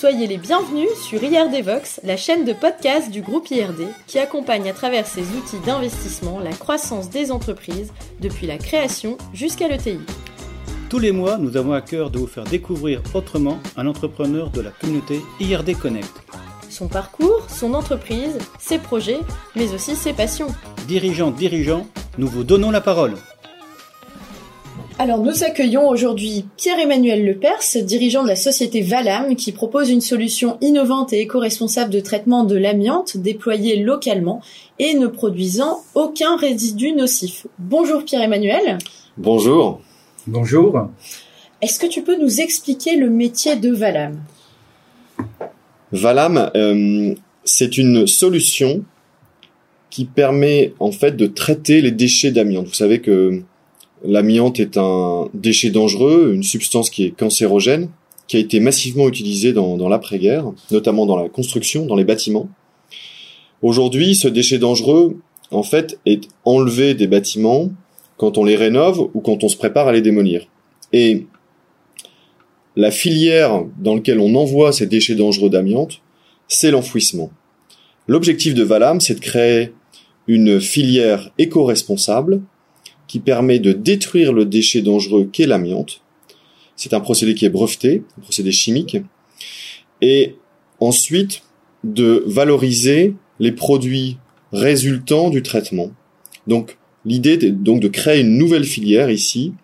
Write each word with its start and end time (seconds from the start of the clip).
Soyez 0.00 0.26
les 0.26 0.38
bienvenus 0.38 0.88
sur 0.94 1.22
IRD 1.22 1.62
Vox, 1.62 2.00
la 2.04 2.16
chaîne 2.16 2.46
de 2.46 2.54
podcast 2.54 3.10
du 3.10 3.20
groupe 3.20 3.50
IRD 3.50 3.82
qui 4.06 4.18
accompagne 4.18 4.66
à 4.70 4.72
travers 4.72 5.06
ses 5.06 5.20
outils 5.20 5.60
d'investissement 5.66 6.40
la 6.40 6.52
croissance 6.52 7.10
des 7.10 7.30
entreprises 7.30 7.92
depuis 8.18 8.46
la 8.46 8.56
création 8.56 9.18
jusqu'à 9.34 9.68
l'ETI. 9.68 9.98
Tous 10.88 10.98
les 10.98 11.12
mois, 11.12 11.36
nous 11.36 11.58
avons 11.58 11.74
à 11.74 11.82
cœur 11.82 12.08
de 12.08 12.18
vous 12.18 12.26
faire 12.26 12.44
découvrir 12.44 13.02
autrement 13.12 13.58
un 13.76 13.86
entrepreneur 13.86 14.48
de 14.48 14.62
la 14.62 14.70
communauté 14.70 15.20
IRD 15.38 15.76
Connect. 15.78 16.22
Son 16.70 16.88
parcours, 16.88 17.50
son 17.50 17.74
entreprise, 17.74 18.38
ses 18.58 18.78
projets, 18.78 19.20
mais 19.54 19.74
aussi 19.74 19.96
ses 19.96 20.14
passions. 20.14 20.48
Dirigeants, 20.88 21.30
dirigeants, 21.30 21.86
nous 22.16 22.26
vous 22.26 22.42
donnons 22.42 22.70
la 22.70 22.80
parole. 22.80 23.16
Alors 25.00 25.22
nous 25.22 25.44
accueillons 25.44 25.88
aujourd'hui 25.88 26.44
Pierre-Emmanuel 26.58 27.24
Lepers, 27.24 27.82
dirigeant 27.84 28.22
de 28.22 28.28
la 28.28 28.36
société 28.36 28.82
Valam, 28.82 29.34
qui 29.34 29.50
propose 29.50 29.88
une 29.88 30.02
solution 30.02 30.58
innovante 30.60 31.14
et 31.14 31.20
éco-responsable 31.20 31.90
de 31.90 32.00
traitement 32.00 32.44
de 32.44 32.54
l'amiante 32.54 33.16
déployée 33.16 33.76
localement 33.76 34.42
et 34.78 34.92
ne 34.92 35.06
produisant 35.06 35.78
aucun 35.94 36.36
résidu 36.36 36.92
nocif. 36.92 37.46
Bonjour 37.58 38.04
Pierre-Emmanuel. 38.04 38.76
Bonjour. 39.16 39.80
Bonjour. 40.26 40.90
Est-ce 41.62 41.80
que 41.80 41.86
tu 41.86 42.02
peux 42.02 42.20
nous 42.20 42.42
expliquer 42.42 42.96
le 42.96 43.08
métier 43.08 43.56
de 43.56 43.70
Valam? 43.70 44.20
Valam, 45.92 46.50
euh, 46.54 47.14
c'est 47.42 47.78
une 47.78 48.06
solution 48.06 48.84
qui 49.88 50.04
permet 50.04 50.74
en 50.78 50.92
fait 50.92 51.16
de 51.16 51.26
traiter 51.26 51.80
les 51.80 51.90
déchets 51.90 52.32
d'amiante. 52.32 52.66
Vous 52.66 52.74
savez 52.74 53.00
que 53.00 53.42
L'amiante 54.04 54.60
est 54.60 54.76
un 54.76 55.28
déchet 55.34 55.70
dangereux, 55.70 56.32
une 56.34 56.42
substance 56.42 56.90
qui 56.90 57.04
est 57.04 57.10
cancérogène, 57.10 57.88
qui 58.26 58.36
a 58.36 58.40
été 58.40 58.60
massivement 58.60 59.08
utilisée 59.08 59.52
dans, 59.52 59.88
l'après-guerre, 59.88 60.52
notamment 60.70 61.04
dans 61.04 61.16
la 61.16 61.28
construction, 61.28 61.86
dans 61.86 61.96
les 61.96 62.04
bâtiments. 62.04 62.48
Aujourd'hui, 63.60 64.14
ce 64.14 64.28
déchet 64.28 64.58
dangereux, 64.58 65.18
en 65.50 65.62
fait, 65.62 65.98
est 66.06 66.28
enlevé 66.44 66.94
des 66.94 67.08
bâtiments 67.08 67.70
quand 68.16 68.38
on 68.38 68.44
les 68.44 68.56
rénove 68.56 69.10
ou 69.14 69.20
quand 69.20 69.42
on 69.44 69.48
se 69.48 69.56
prépare 69.56 69.88
à 69.88 69.92
les 69.92 70.00
démolir. 70.00 70.46
Et 70.92 71.26
la 72.76 72.90
filière 72.90 73.64
dans 73.78 73.96
laquelle 73.96 74.20
on 74.20 74.34
envoie 74.34 74.72
ces 74.72 74.86
déchets 74.86 75.16
dangereux 75.16 75.50
d'amiante, 75.50 76.00
c'est 76.48 76.70
l'enfouissement. 76.70 77.30
L'objectif 78.06 78.54
de 78.54 78.62
Valam, 78.62 79.00
c'est 79.00 79.14
de 79.14 79.20
créer 79.20 79.72
une 80.26 80.60
filière 80.60 81.32
éco-responsable 81.38 82.42
qui 83.10 83.18
permet 83.18 83.58
de 83.58 83.72
détruire 83.72 84.32
le 84.32 84.44
déchet 84.44 84.82
dangereux 84.82 85.28
qu'est 85.32 85.48
l'amiante. 85.48 86.00
C'est 86.76 86.94
un 86.94 87.00
procédé 87.00 87.34
qui 87.34 87.44
est 87.44 87.48
breveté, 87.50 88.04
un 88.16 88.20
procédé 88.20 88.52
chimique. 88.52 88.98
Et 90.00 90.36
ensuite, 90.78 91.42
de 91.82 92.22
valoriser 92.28 93.14
les 93.40 93.50
produits 93.50 94.16
résultants 94.52 95.28
du 95.28 95.42
traitement. 95.42 95.90
Donc, 96.46 96.78
l'idée 97.04 97.32
est 97.32 97.50
donc 97.50 97.80
de 97.80 97.88
créer 97.88 98.20
une 98.20 98.38
nouvelle 98.38 98.64
filière 98.64 99.10
ici 99.10 99.54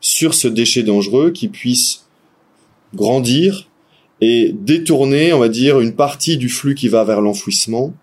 sur 0.00 0.34
ce 0.34 0.48
déchet 0.48 0.82
dangereux 0.82 1.30
qui 1.30 1.46
puisse 1.46 2.06
grandir 2.92 3.68
et 4.20 4.52
détourner, 4.52 5.32
on 5.32 5.38
va 5.38 5.48
dire, 5.48 5.78
une 5.78 5.94
partie 5.94 6.38
du 6.38 6.48
flux 6.48 6.74
qui 6.74 6.88
va 6.88 7.04
vers 7.04 7.20
l'enfouissement 7.20 7.94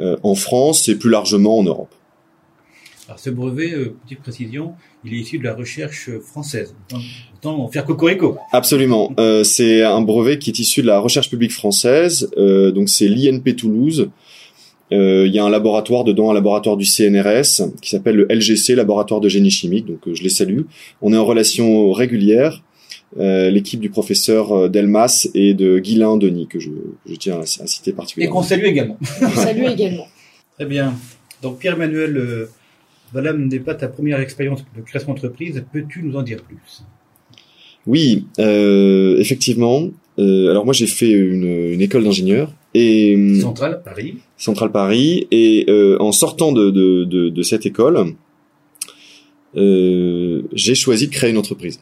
euh, 0.00 0.16
en 0.22 0.36
France 0.36 0.88
et 0.88 0.94
plus 0.94 1.10
largement 1.10 1.58
en 1.58 1.64
Europe. 1.64 1.92
Alors 3.08 3.18
ce 3.18 3.30
brevet, 3.30 3.72
euh, 3.72 3.96
petite 4.04 4.20
précision, 4.20 4.74
il 5.02 5.14
est 5.14 5.18
issu 5.18 5.38
de 5.38 5.44
la 5.44 5.54
recherche 5.54 6.10
française. 6.20 6.74
Autant, 7.34 7.58
en 7.62 7.68
faire 7.68 7.86
cocorico. 7.86 8.36
Absolument. 8.52 9.12
Euh, 9.18 9.44
c'est 9.44 9.82
un 9.82 10.02
brevet 10.02 10.38
qui 10.38 10.50
est 10.50 10.58
issu 10.58 10.82
de 10.82 10.86
la 10.86 11.00
recherche 11.00 11.30
publique 11.30 11.52
française. 11.52 12.30
Euh, 12.36 12.70
donc 12.70 12.90
c'est 12.90 13.08
l'INP 13.08 13.56
Toulouse. 13.56 14.10
Euh, 14.92 15.26
il 15.26 15.34
y 15.34 15.38
a 15.38 15.44
un 15.44 15.48
laboratoire 15.48 16.04
dedans, 16.04 16.30
un 16.30 16.34
laboratoire 16.34 16.76
du 16.76 16.84
CNRS 16.84 17.70
qui 17.80 17.90
s'appelle 17.90 18.16
le 18.16 18.26
LGC, 18.28 18.74
laboratoire 18.74 19.20
de 19.20 19.28
génie 19.30 19.50
chimique. 19.50 19.86
Donc 19.86 20.00
je 20.12 20.22
les 20.22 20.28
salue. 20.28 20.62
On 21.00 21.14
est 21.14 21.16
en 21.16 21.24
relation 21.24 21.92
régulière. 21.92 22.62
l'équipe 23.16 23.80
du 23.80 23.88
professeur 23.88 24.68
Delmas 24.68 25.28
et 25.34 25.54
de 25.54 25.78
Guilain 25.78 26.18
Denis 26.18 26.46
que 26.46 26.58
je, 26.58 26.70
je 27.08 27.14
tiens 27.14 27.40
à, 27.40 27.46
citer 27.46 27.92
particulièrement. 27.92 28.40
Et 28.40 28.42
qu'on 28.42 28.46
salue 28.46 28.64
également. 28.64 28.98
On 29.22 29.30
salue 29.30 29.64
également. 29.64 30.06
Très 30.56 30.66
bien. 30.66 30.94
Donc 31.40 31.58
Pierre-Emmanuel 31.58 32.48
Valam 33.12 33.48
n'est 33.48 33.60
pas 33.60 33.74
ta 33.74 33.88
première 33.88 34.20
expérience 34.20 34.64
de 34.76 34.82
création 34.82 35.08
d'entreprise. 35.12 35.64
Peux-tu 35.72 36.02
nous 36.02 36.16
en 36.16 36.22
dire 36.22 36.42
plus? 36.42 36.84
Oui, 37.86 38.26
euh, 38.38 39.16
effectivement. 39.18 39.88
Euh, 40.18 40.50
alors 40.50 40.64
moi 40.64 40.74
j'ai 40.74 40.88
fait 40.88 41.10
une, 41.10 41.72
une 41.72 41.80
école 41.80 42.02
d'ingénieur 42.02 42.52
et 42.74 43.14
euh, 43.16 43.40
Centrale 43.40 43.82
Paris. 43.84 44.16
Centrale 44.36 44.72
Paris 44.72 45.28
et 45.30 45.64
euh, 45.68 45.96
en 46.00 46.10
sortant 46.10 46.50
de, 46.50 46.70
de, 46.70 47.04
de, 47.04 47.28
de 47.28 47.42
cette 47.42 47.66
école, 47.66 48.14
euh, 49.56 50.42
j'ai 50.52 50.74
choisi 50.74 51.06
de 51.06 51.12
créer 51.12 51.30
une 51.30 51.38
entreprise. 51.38 51.80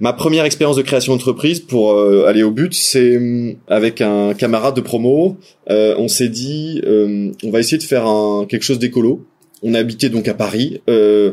Ma 0.00 0.12
première 0.12 0.44
expérience 0.44 0.76
de 0.76 0.82
création 0.82 1.14
d'entreprise, 1.14 1.58
pour 1.60 1.98
aller 1.98 2.44
au 2.44 2.52
but, 2.52 2.72
c'est 2.72 3.56
avec 3.66 4.00
un 4.00 4.32
camarade 4.34 4.76
de 4.76 4.80
promo. 4.80 5.36
Euh, 5.70 5.96
on 5.98 6.06
s'est 6.06 6.28
dit, 6.28 6.80
on 6.86 7.50
va 7.50 7.58
essayer 7.58 7.78
de 7.78 7.82
faire 7.82 8.06
un, 8.06 8.46
quelque 8.46 8.62
chose 8.62 8.78
d'écolo 8.78 9.26
on 9.62 9.74
habitait 9.74 10.08
donc 10.08 10.28
à 10.28 10.34
Paris. 10.34 10.80
Euh, 10.88 11.32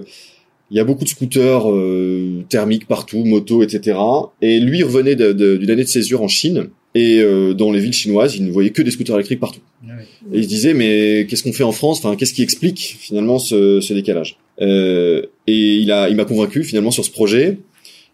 il 0.72 0.78
y 0.78 0.80
a 0.80 0.84
beaucoup 0.84 1.04
de 1.04 1.10
scooters 1.10 1.70
euh, 1.70 2.44
thermiques 2.50 2.88
partout, 2.88 3.24
motos, 3.24 3.62
etc. 3.64 3.98
Et 4.42 4.60
lui 4.60 4.84
revenait 4.84 5.16
d'une 5.16 5.70
année 5.70 5.84
de 5.84 5.90
césure 5.90 6.22
en 6.22 6.28
Chine. 6.28 6.70
Et 6.96 7.20
euh, 7.20 7.54
dans 7.54 7.72
les 7.72 7.80
villes 7.80 7.94
chinoises, 7.94 8.36
il 8.38 8.46
ne 8.46 8.52
voyait 8.52 8.70
que 8.70 8.82
des 8.82 8.90
scooters 8.90 9.16
électriques 9.16 9.42
partout. 9.42 9.60
Ah 9.88 9.92
et 10.34 10.38
il 10.38 10.44
se 10.44 10.50
disait, 10.50 10.74
mais 10.74 11.28
qu'est-ce 11.30 11.44
qu'on 11.44 11.54
fait 11.54 11.64
en 11.64 11.74
France? 11.74 12.00
Enfin, 12.00 12.16
qu'est-ce 12.16 12.34
qui 12.34 12.42
explique 12.42 12.98
finalement 13.00 13.38
ce, 13.38 13.94
décalage? 13.94 14.38
Et 14.60 15.28
il 15.48 15.92
a, 15.92 16.10
il 16.10 16.16
m'a 16.16 16.26
convaincu 16.26 16.64
finalement 16.64 16.92
sur 16.92 17.04
ce 17.04 17.12
projet 17.12 17.60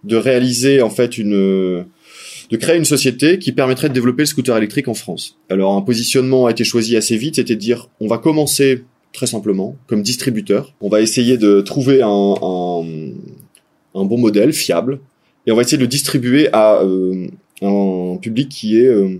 de 0.03 0.15
réaliser 0.15 0.81
en 0.81 0.89
fait 0.89 1.19
une 1.19 1.85
de 2.51 2.57
créer 2.57 2.75
une 2.75 2.85
société 2.85 3.39
qui 3.39 3.53
permettrait 3.53 3.87
de 3.87 3.93
développer 3.93 4.23
le 4.23 4.27
scooter 4.27 4.57
électrique 4.57 4.89
en 4.89 4.93
France. 4.93 5.37
Alors 5.49 5.73
un 5.75 5.81
positionnement 5.81 6.47
a 6.47 6.51
été 6.51 6.65
choisi 6.65 6.97
assez 6.97 7.15
vite, 7.15 7.35
c'était 7.35 7.55
de 7.55 7.59
dire 7.59 7.87
on 8.01 8.07
va 8.07 8.17
commencer 8.17 8.83
très 9.13 9.27
simplement, 9.27 9.75
comme 9.87 10.01
distributeur. 10.01 10.73
On 10.81 10.89
va 10.89 11.01
essayer 11.01 11.37
de 11.37 11.61
trouver 11.61 12.01
un, 12.01 12.07
un, 12.07 12.83
un, 13.95 14.05
bon 14.05 14.17
modèle 14.17 14.53
fiable 14.53 14.99
et 15.45 15.51
on 15.51 15.55
va 15.55 15.63
essayer 15.63 15.77
de 15.77 15.83
le 15.83 15.87
distribuer 15.87 16.49
à 16.53 16.81
euh, 16.81 17.27
un 17.61 18.17
public 18.17 18.49
qui 18.49 18.79
est, 18.79 18.87
euh, 18.87 19.19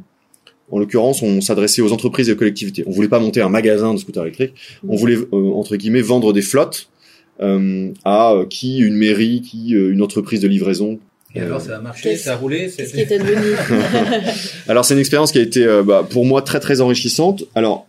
en 0.72 0.80
l'occurrence, 0.80 1.22
on 1.22 1.42
s'adressait 1.42 1.82
aux 1.82 1.92
entreprises 1.92 2.30
et 2.30 2.34
aux 2.34 2.38
collectivités. 2.38 2.84
On 2.88 2.92
voulait 2.92 3.10
pas 3.10 3.20
monter 3.20 3.42
un 3.42 3.50
magasin 3.50 3.94
de 3.94 4.00
scooters 4.00 4.24
électriques, 4.24 4.54
on 4.88 4.96
voulait 4.96 5.18
euh, 5.18 5.52
entre 5.54 5.76
guillemets 5.76 6.02
vendre 6.02 6.34
des 6.34 6.42
flottes 6.42 6.90
à 8.06 8.36
qui 8.52 8.78
une 8.78 8.94
mairie, 8.94 9.42
qui 9.42 9.72
une 9.72 10.04
entreprise 10.04 10.42
de 10.42 10.48
livraison, 10.48 11.00
et 11.34 11.40
alors, 11.40 11.62
ça 11.62 11.78
a 11.78 11.80
marché, 11.80 12.18
ça 12.18 12.34
a 12.34 12.36
roulé. 12.36 12.70
C'est 12.70 12.86
ce 12.86 12.94
qui 12.94 13.00
est 13.00 13.06
devenu. 13.06 13.56
alors, 14.68 14.84
c'est 14.84 14.94
une 14.94 15.00
expérience 15.00 15.32
qui 15.32 15.40
a 15.40 15.42
été, 15.42 15.66
bah, 15.84 16.06
pour 16.08 16.26
moi, 16.26 16.42
très 16.42 16.60
très 16.60 16.82
enrichissante. 16.82 17.46
Alors, 17.56 17.88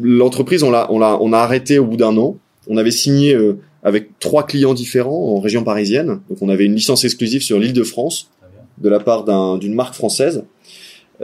l'entreprise, 0.00 0.62
on 0.62 0.70
l'a, 0.70 0.90
on 0.90 0.98
l'a, 0.98 1.18
on 1.20 1.32
a 1.32 1.38
arrêté 1.38 1.78
au 1.78 1.86
bout 1.86 1.96
d'un 1.96 2.16
an. 2.16 2.36
On 2.68 2.76
avait 2.76 2.90
signé 2.90 3.34
euh, 3.34 3.58
avec 3.82 4.18
trois 4.18 4.46
clients 4.46 4.74
différents 4.74 5.36
en 5.36 5.40
région 5.40 5.64
parisienne. 5.64 6.20
Donc, 6.28 6.38
on 6.40 6.48
avait 6.48 6.64
une 6.64 6.74
licence 6.74 7.04
exclusive 7.04 7.42
sur 7.42 7.58
l'île 7.58 7.72
de 7.72 7.82
France 7.82 8.30
de 8.78 8.88
la 8.88 9.00
part 9.00 9.24
d'un, 9.24 9.58
d'une 9.58 9.74
marque 9.74 9.94
française. 9.94 10.44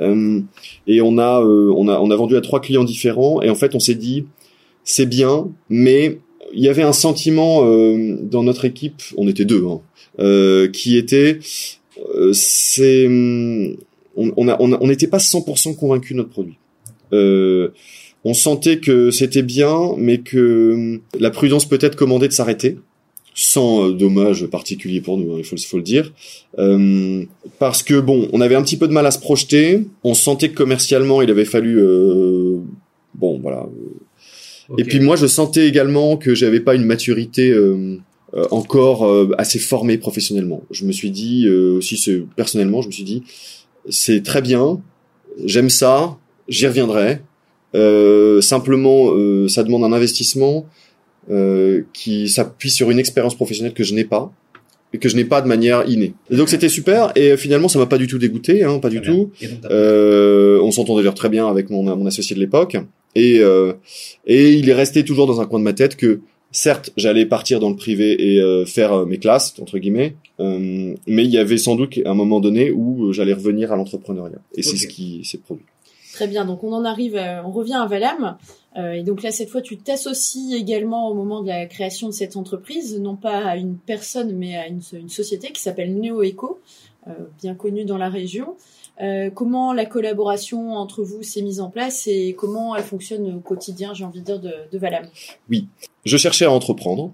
Euh, 0.00 0.40
et 0.86 1.00
on 1.00 1.18
a, 1.18 1.40
euh, 1.40 1.72
on 1.76 1.88
a, 1.88 1.98
on 2.00 2.10
a 2.10 2.16
vendu 2.16 2.36
à 2.36 2.40
trois 2.40 2.60
clients 2.60 2.84
différents. 2.84 3.42
Et 3.42 3.50
en 3.50 3.54
fait, 3.54 3.74
on 3.74 3.80
s'est 3.80 3.94
dit, 3.94 4.26
c'est 4.82 5.06
bien, 5.06 5.48
mais 5.68 6.18
il 6.52 6.62
y 6.62 6.68
avait 6.68 6.82
un 6.82 6.92
sentiment 6.92 7.62
dans 8.22 8.44
notre 8.44 8.64
équipe, 8.64 9.02
on 9.16 9.26
était 9.26 9.44
deux, 9.44 9.64
hein, 9.66 10.68
qui 10.72 10.96
était, 10.96 11.38
c'est, 12.32 13.06
on, 13.08 14.34
on 14.36 14.86
n'était 14.86 15.08
pas 15.08 15.18
100% 15.18 15.74
convaincu 15.74 16.12
de 16.12 16.18
notre 16.18 16.30
produit. 16.30 16.58
Euh, 17.14 17.68
on 18.24 18.34
sentait 18.34 18.78
que 18.78 19.10
c'était 19.10 19.42
bien, 19.42 19.94
mais 19.98 20.18
que 20.18 20.72
hum, 20.72 21.00
la 21.18 21.30
prudence 21.30 21.68
peut-être 21.68 21.96
commandait 21.96 22.28
de 22.28 22.32
s'arrêter, 22.32 22.78
sans 23.34 23.88
euh, 23.88 23.92
dommage 23.92 24.46
particulier 24.46 25.00
pour 25.00 25.18
nous, 25.18 25.34
hein, 25.34 25.40
il 25.40 25.44
faut, 25.44 25.76
le 25.76 25.82
dire, 25.82 26.12
hum, 26.56 27.26
parce 27.58 27.82
que 27.82 28.00
bon, 28.00 28.28
on 28.32 28.40
avait 28.40 28.54
un 28.54 28.62
petit 28.62 28.76
peu 28.76 28.88
de 28.88 28.92
mal 28.92 29.06
à 29.06 29.10
se 29.10 29.18
projeter, 29.18 29.82
on 30.02 30.14
sentait 30.14 30.48
que 30.48 30.54
commercialement 30.54 31.20
il 31.20 31.30
avait 31.30 31.44
fallu, 31.44 31.78
euh, 31.78 32.58
bon 33.14 33.38
voilà. 33.40 33.66
Et 34.78 34.84
puis 34.84 34.98
moi 34.98 35.16
je 35.16 35.26
sentais 35.26 35.68
également 35.68 36.16
que 36.16 36.34
j'avais 36.34 36.60
pas 36.60 36.74
une 36.74 36.86
maturité 36.86 37.50
euh, 37.50 37.98
encore 38.50 39.06
assez 39.36 39.58
formée 39.58 39.98
professionnellement. 39.98 40.62
Je 40.70 40.86
me 40.86 40.92
suis 40.92 41.10
dit 41.10 41.46
aussi 41.48 42.24
personnellement, 42.34 42.80
je 42.80 42.86
me 42.86 42.92
suis 42.92 43.04
dit 43.04 43.22
c'est 43.90 44.22
très 44.22 44.40
bien, 44.40 44.80
j'aime 45.44 45.68
ça, 45.68 46.16
j'y 46.48 46.66
reviendrai. 46.66 47.20
Euh, 47.74 48.40
simplement, 48.40 49.12
euh, 49.12 49.48
ça 49.48 49.62
demande 49.62 49.84
un 49.84 49.92
investissement 49.92 50.66
euh, 51.30 51.82
qui 51.92 52.28
s'appuie 52.28 52.70
sur 52.70 52.90
une 52.90 52.98
expérience 52.98 53.34
professionnelle 53.34 53.74
que 53.74 53.84
je 53.84 53.94
n'ai 53.94 54.04
pas. 54.04 54.32
que 55.00 55.08
je 55.08 55.16
n'ai 55.16 55.24
pas 55.24 55.42
de 55.42 55.48
manière 55.48 55.88
innée. 55.88 56.14
Et 56.30 56.36
donc 56.36 56.48
c'était 56.48 56.68
super 56.68 57.10
et 57.16 57.36
finalement 57.36 57.66
ça 57.66 57.80
m'a 57.80 57.86
pas 57.86 57.98
du 57.98 58.06
tout 58.06 58.18
dégoûté, 58.18 58.62
hein, 58.62 58.78
pas 58.78 58.90
du 58.90 59.00
bien. 59.00 59.12
tout. 59.12 59.30
Et 59.42 59.48
Euh, 59.70 60.60
on 60.62 60.70
s'entendait 60.70 61.00
d'ailleurs 61.00 61.14
très 61.14 61.28
bien 61.28 61.48
avec 61.48 61.68
mon, 61.68 61.82
mon 61.82 62.06
associé 62.06 62.36
de 62.36 62.40
l'époque 62.40 62.76
et 63.16 63.40
euh, 63.40 63.72
et 64.24 64.52
il 64.52 64.68
est 64.68 64.74
resté 64.74 65.04
toujours 65.04 65.26
dans 65.26 65.40
un 65.40 65.46
coin 65.46 65.58
de 65.58 65.64
ma 65.64 65.72
tête 65.72 65.96
que 65.96 66.20
certes 66.52 66.92
j'allais 66.96 67.26
partir 67.26 67.58
dans 67.58 67.70
le 67.70 67.76
privé 67.76 68.34
et 68.34 68.40
euh, 68.40 68.64
faire 68.66 69.04
mes 69.04 69.18
classes 69.18 69.54
entre 69.60 69.78
guillemets, 69.78 70.14
euh, 70.38 70.94
mais 71.08 71.24
il 71.24 71.30
y 71.30 71.38
avait 71.38 71.58
sans 71.58 71.74
doute 71.74 71.98
un 72.04 72.14
moment 72.14 72.38
donné 72.38 72.70
où 72.70 73.12
j'allais 73.12 73.32
revenir 73.34 73.72
à 73.72 73.76
l'entrepreneuriat 73.76 74.38
et 74.56 74.62
c'est 74.62 74.76
ce 74.76 74.86
qui 74.86 75.24
s'est 75.24 75.38
produit. 75.38 75.66
Très 76.14 76.28
bien, 76.28 76.44
donc 76.44 76.62
on 76.62 76.72
en 76.72 76.84
arrive, 76.84 77.16
à- 77.16 77.44
on 77.44 77.50
revient 77.50 77.74
à 77.74 77.86
Valam. 77.86 78.36
Euh, 78.76 78.92
et 78.92 79.02
donc 79.02 79.24
là, 79.24 79.32
cette 79.32 79.48
fois, 79.48 79.60
tu 79.60 79.78
t'associes 79.78 80.54
également 80.54 81.08
au 81.08 81.14
moment 81.14 81.42
de 81.42 81.48
la 81.48 81.66
création 81.66 82.06
de 82.06 82.12
cette 82.12 82.36
entreprise, 82.36 83.00
non 83.00 83.16
pas 83.16 83.44
à 83.44 83.56
une 83.56 83.76
personne, 83.76 84.32
mais 84.36 84.56
à 84.56 84.68
une, 84.68 84.80
société 85.08 85.50
qui 85.50 85.60
s'appelle 85.60 85.92
NeoEco, 85.98 86.60
euh, 87.08 87.10
bien 87.42 87.56
connue 87.56 87.84
dans 87.84 87.98
la 87.98 88.08
région. 88.08 88.54
Euh, 89.00 89.28
comment 89.28 89.72
la 89.72 89.86
collaboration 89.86 90.74
entre 90.74 91.02
vous 91.02 91.24
s'est 91.24 91.42
mise 91.42 91.60
en 91.60 91.68
place 91.68 92.06
et 92.06 92.36
comment 92.38 92.76
elle 92.76 92.84
fonctionne 92.84 93.34
au 93.34 93.40
quotidien, 93.40 93.92
j'ai 93.92 94.04
envie 94.04 94.20
de 94.20 94.24
dire, 94.24 94.38
de, 94.38 94.78
Valam 94.78 95.06
Je 96.04 96.16
cherchais 96.16 96.44
à 96.44 96.52
entreprendre. 96.52 97.12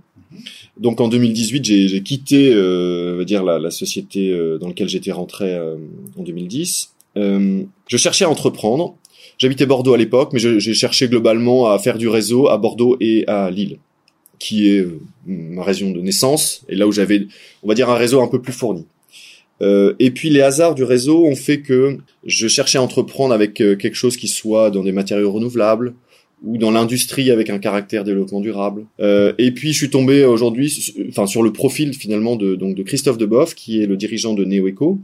Donc 0.76 1.00
en 1.00 1.08
2018, 1.08 1.64
j'ai 1.64 2.02
quitté, 2.02 2.52
euh, 2.52 3.25
dire 3.25 3.44
la, 3.44 3.58
la 3.58 3.70
société 3.70 4.31
euh, 4.31 4.58
dans 4.58 4.69
laquelle 4.69 4.91
j'étais 4.91 5.11
rentré 5.11 5.55
euh, 5.55 5.76
en 6.19 6.23
2010. 6.23 6.93
Euh, 7.17 7.62
je 7.89 7.97
cherchais 7.97 8.25
à 8.25 8.31
entreprendre. 8.31 8.97
J'habitais 9.39 9.67
Bordeaux 9.67 9.95
à 9.95 9.99
l'époque, 9.99 10.31
mais 10.33 10.39
j'ai 10.39 10.75
cherché 10.75 11.09
globalement 11.09 11.71
à 11.71 11.79
faire 11.79 11.97
du 11.97 12.09
réseau 12.09 12.49
à 12.49 12.59
Bordeaux 12.59 12.97
et 13.01 13.25
à 13.27 13.51
Lille, 13.51 13.79
qui 14.39 14.69
est 14.69 14.81
euh, 14.81 15.01
ma 15.27 15.62
région 15.65 15.91
de 15.91 16.01
naissance 16.01 16.62
et 16.69 16.75
là 16.75 16.87
où 16.87 16.93
j'avais, 16.93 17.27
on 17.62 17.69
va 17.69 17.75
dire, 17.75 17.89
un 17.89 17.95
réseau 17.95 18.21
un 18.21 18.29
peu 18.29 18.41
plus 18.41 18.53
fourni. 18.53 18.87
Euh, 19.62 19.95
et 19.99 20.11
puis 20.11 20.31
les 20.31 20.41
hasards 20.41 20.75
du 20.75 20.85
réseau 20.85 21.25
ont 21.25 21.37
fait 21.37 21.61
que 21.61 21.99
je 22.25 22.49
cherchais 22.49 22.79
à 22.79 22.83
entreprendre 22.83 23.35
avec 23.35 23.61
euh, 23.61 23.77
quelque 23.77 23.95
chose 23.97 24.17
qui 24.17 24.29
soit 24.29 24.71
dans 24.71 24.83
des 24.83 24.93
matériaux 24.93 25.31
renouvelables, 25.33 25.95
ou 26.43 26.57
dans 26.57 26.71
l'industrie 26.71 27.31
avec 27.31 27.51
un 27.51 27.59
caractère 27.59 28.03
développement 28.03 28.41
durable. 28.41 28.87
Euh, 29.01 29.35
et 29.37 29.51
puis 29.53 29.73
je 29.73 29.79
suis 29.79 29.91
tombé 29.91 30.25
aujourd'hui, 30.25 30.75
enfin 31.11 31.27
sur 31.27 31.43
le 31.43 31.53
profil 31.53 31.93
finalement 31.93 32.37
de 32.37 32.55
donc 32.55 32.75
de 32.75 32.83
Christophe 32.83 33.19
Deboff, 33.19 33.55
qui 33.55 33.83
est 33.83 33.87
le 33.87 33.97
dirigeant 33.97 34.33
de 34.33 34.45
NeoEco. 34.45 34.99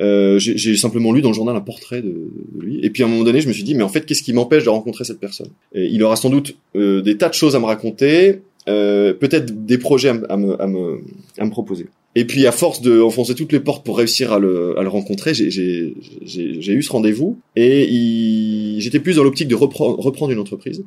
Euh, 0.00 0.38
j'ai 0.38 0.76
simplement 0.76 1.12
lu 1.12 1.22
dans 1.22 1.30
le 1.30 1.34
journal 1.34 1.56
un 1.56 1.60
portrait 1.60 2.02
de, 2.02 2.08
de 2.54 2.60
lui. 2.62 2.78
Et 2.84 2.90
puis 2.90 3.02
à 3.02 3.06
un 3.06 3.08
moment 3.08 3.24
donné, 3.24 3.40
je 3.40 3.48
me 3.48 3.52
suis 3.52 3.64
dit, 3.64 3.74
mais 3.74 3.82
en 3.82 3.88
fait, 3.88 4.06
qu'est-ce 4.06 4.22
qui 4.22 4.32
m'empêche 4.32 4.62
de 4.64 4.68
rencontrer 4.68 5.04
cette 5.04 5.18
personne? 5.18 5.48
Et 5.74 5.86
Il 5.86 6.02
aura 6.04 6.14
sans 6.16 6.30
doute 6.30 6.56
euh, 6.76 7.00
des 7.02 7.16
tas 7.16 7.28
de 7.28 7.34
choses 7.34 7.56
à 7.56 7.58
me 7.60 7.64
raconter, 7.64 8.40
euh, 8.68 9.12
peut-être 9.12 9.66
des 9.66 9.78
projets 9.78 10.10
à, 10.10 10.14
me- 10.14 10.30
à 10.30 10.36
me, 10.68 11.00
à, 11.38 11.44
me, 11.44 11.50
proposer. 11.50 11.86
Et 12.14 12.24
puis 12.26 12.46
à 12.46 12.52
force 12.52 12.80
de 12.80 13.00
enfoncer 13.00 13.34
toutes 13.34 13.50
les 13.52 13.60
portes 13.60 13.84
pour 13.84 13.98
réussir 13.98 14.32
à 14.32 14.38
le, 14.38 14.78
à 14.78 14.82
le 14.82 14.88
rencontrer, 14.88 15.34
j'ai- 15.34 15.94
eu 16.24 16.82
ce 16.82 16.92
rendez-vous 16.92 17.38
et 17.56 18.76
j'étais 18.78 19.00
plus 19.00 19.16
dans 19.16 19.24
l'optique 19.24 19.48
de 19.48 19.54
reprendre, 19.54 19.98
reprendre 19.98 20.32
une 20.32 20.38
entreprise. 20.38 20.84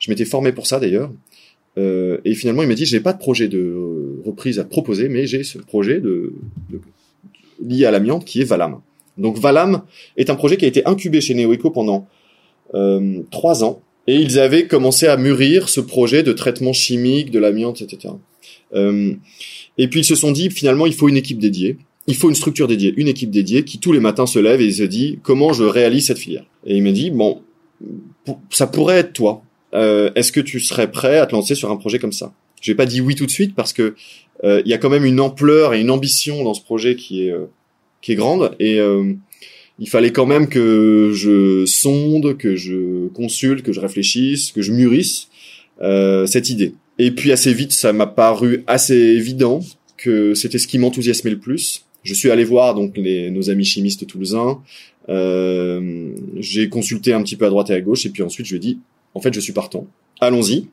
Je 0.00 0.10
m'étais 0.10 0.24
formé 0.24 0.50
pour 0.52 0.66
ça 0.66 0.80
d'ailleurs. 0.80 1.12
Euh, 1.78 2.18
et 2.24 2.34
finalement, 2.34 2.62
il 2.62 2.68
m'a 2.68 2.74
dit, 2.74 2.84
j'ai 2.84 2.98
pas 3.00 3.12
de 3.12 3.18
projet 3.18 3.46
de 3.48 3.74
reprise 4.24 4.58
à 4.58 4.64
proposer, 4.64 5.08
mais 5.08 5.26
j'ai 5.28 5.44
ce 5.44 5.58
projet 5.58 6.00
de, 6.00 6.32
de- 6.70 6.80
lié 7.62 7.86
à 7.86 7.90
l'amiante 7.90 8.24
qui 8.24 8.40
est 8.40 8.44
Valam. 8.44 8.80
Donc 9.18 9.38
Valam 9.38 9.82
est 10.16 10.30
un 10.30 10.34
projet 10.34 10.56
qui 10.56 10.64
a 10.64 10.68
été 10.68 10.86
incubé 10.86 11.20
chez 11.20 11.34
NeoEco 11.34 11.70
pendant 11.70 12.06
euh, 12.74 13.20
trois 13.30 13.64
ans. 13.64 13.82
Et 14.06 14.16
ils 14.16 14.38
avaient 14.38 14.66
commencé 14.66 15.06
à 15.06 15.16
mûrir 15.16 15.68
ce 15.68 15.80
projet 15.80 16.22
de 16.22 16.32
traitement 16.32 16.72
chimique 16.72 17.30
de 17.30 17.38
l'amiante, 17.38 17.82
etc. 17.82 18.14
Euh, 18.74 19.14
et 19.78 19.88
puis 19.88 20.00
ils 20.00 20.04
se 20.04 20.14
sont 20.14 20.32
dit, 20.32 20.50
finalement, 20.50 20.86
il 20.86 20.94
faut 20.94 21.08
une 21.08 21.16
équipe 21.16 21.38
dédiée. 21.38 21.76
Il 22.06 22.16
faut 22.16 22.28
une 22.28 22.34
structure 22.34 22.66
dédiée, 22.66 22.94
une 22.96 23.08
équipe 23.08 23.30
dédiée 23.30 23.62
qui 23.64 23.78
tous 23.78 23.92
les 23.92 24.00
matins 24.00 24.26
se 24.26 24.38
lève 24.38 24.60
et 24.60 24.72
se 24.72 24.82
dit 24.82 25.18
comment 25.22 25.52
je 25.52 25.64
réalise 25.64 26.06
cette 26.06 26.18
filière? 26.18 26.44
Et 26.66 26.76
il 26.76 26.82
m'a 26.82 26.92
dit 26.92 27.10
bon, 27.10 27.42
ça 28.50 28.66
pourrait 28.66 28.98
être 28.98 29.12
toi. 29.12 29.42
Euh, 29.74 30.10
Est-ce 30.14 30.32
que 30.32 30.40
tu 30.40 30.58
serais 30.60 30.90
prêt 30.90 31.18
à 31.18 31.26
te 31.26 31.32
lancer 31.34 31.54
sur 31.54 31.70
un 31.70 31.76
projet 31.76 31.98
comme 31.98 32.12
ça? 32.12 32.32
Je 32.60 32.70
n'ai 32.70 32.76
pas 32.76 32.86
dit 32.86 33.00
oui 33.00 33.14
tout 33.14 33.26
de 33.26 33.30
suite 33.30 33.54
parce 33.54 33.72
que 33.72 33.94
euh, 34.44 34.62
il 34.64 34.70
y 34.70 34.74
a 34.74 34.78
quand 34.78 34.90
même 34.90 35.04
une 35.04 35.20
ampleur 35.20 35.74
et 35.74 35.80
une 35.80 35.90
ambition 35.90 36.44
dans 36.44 36.54
ce 36.54 36.62
projet 36.62 36.96
qui 36.96 37.26
est 37.26 37.32
euh, 37.32 37.46
qui 38.00 38.12
est 38.12 38.16
grande 38.16 38.54
et 38.58 38.80
euh, 38.80 39.12
il 39.78 39.88
fallait 39.88 40.12
quand 40.12 40.26
même 40.26 40.48
que 40.48 41.10
je 41.14 41.64
sonde, 41.64 42.36
que 42.36 42.54
je 42.54 43.08
consulte, 43.08 43.64
que 43.64 43.72
je 43.72 43.80
réfléchisse, 43.80 44.52
que 44.52 44.60
je 44.60 44.72
mûrisse 44.72 45.28
euh, 45.80 46.26
cette 46.26 46.50
idée. 46.50 46.74
Et 46.98 47.10
puis 47.10 47.32
assez 47.32 47.54
vite, 47.54 47.72
ça 47.72 47.94
m'a 47.94 48.06
paru 48.06 48.62
assez 48.66 48.94
évident 48.94 49.60
que 49.96 50.34
c'était 50.34 50.58
ce 50.58 50.66
qui 50.66 50.78
m'enthousiasmait 50.78 51.30
le 51.30 51.38
plus. 51.38 51.86
Je 52.02 52.12
suis 52.12 52.30
allé 52.30 52.44
voir 52.44 52.74
donc 52.74 52.96
les, 52.96 53.30
nos 53.30 53.48
amis 53.48 53.64
chimistes 53.64 54.06
toulousains. 54.06 54.60
Euh, 55.08 56.12
j'ai 56.36 56.68
consulté 56.68 57.14
un 57.14 57.22
petit 57.22 57.36
peu 57.36 57.46
à 57.46 57.50
droite 57.50 57.70
et 57.70 57.74
à 57.74 57.80
gauche 57.80 58.04
et 58.04 58.10
puis 58.10 58.22
ensuite 58.22 58.46
je 58.46 58.52
lui 58.52 58.56
ai 58.58 58.60
dit 58.60 58.78
en 59.14 59.20
fait 59.20 59.32
je 59.32 59.40
suis 59.40 59.54
partant. 59.54 59.86
Allons-y. 60.20 60.66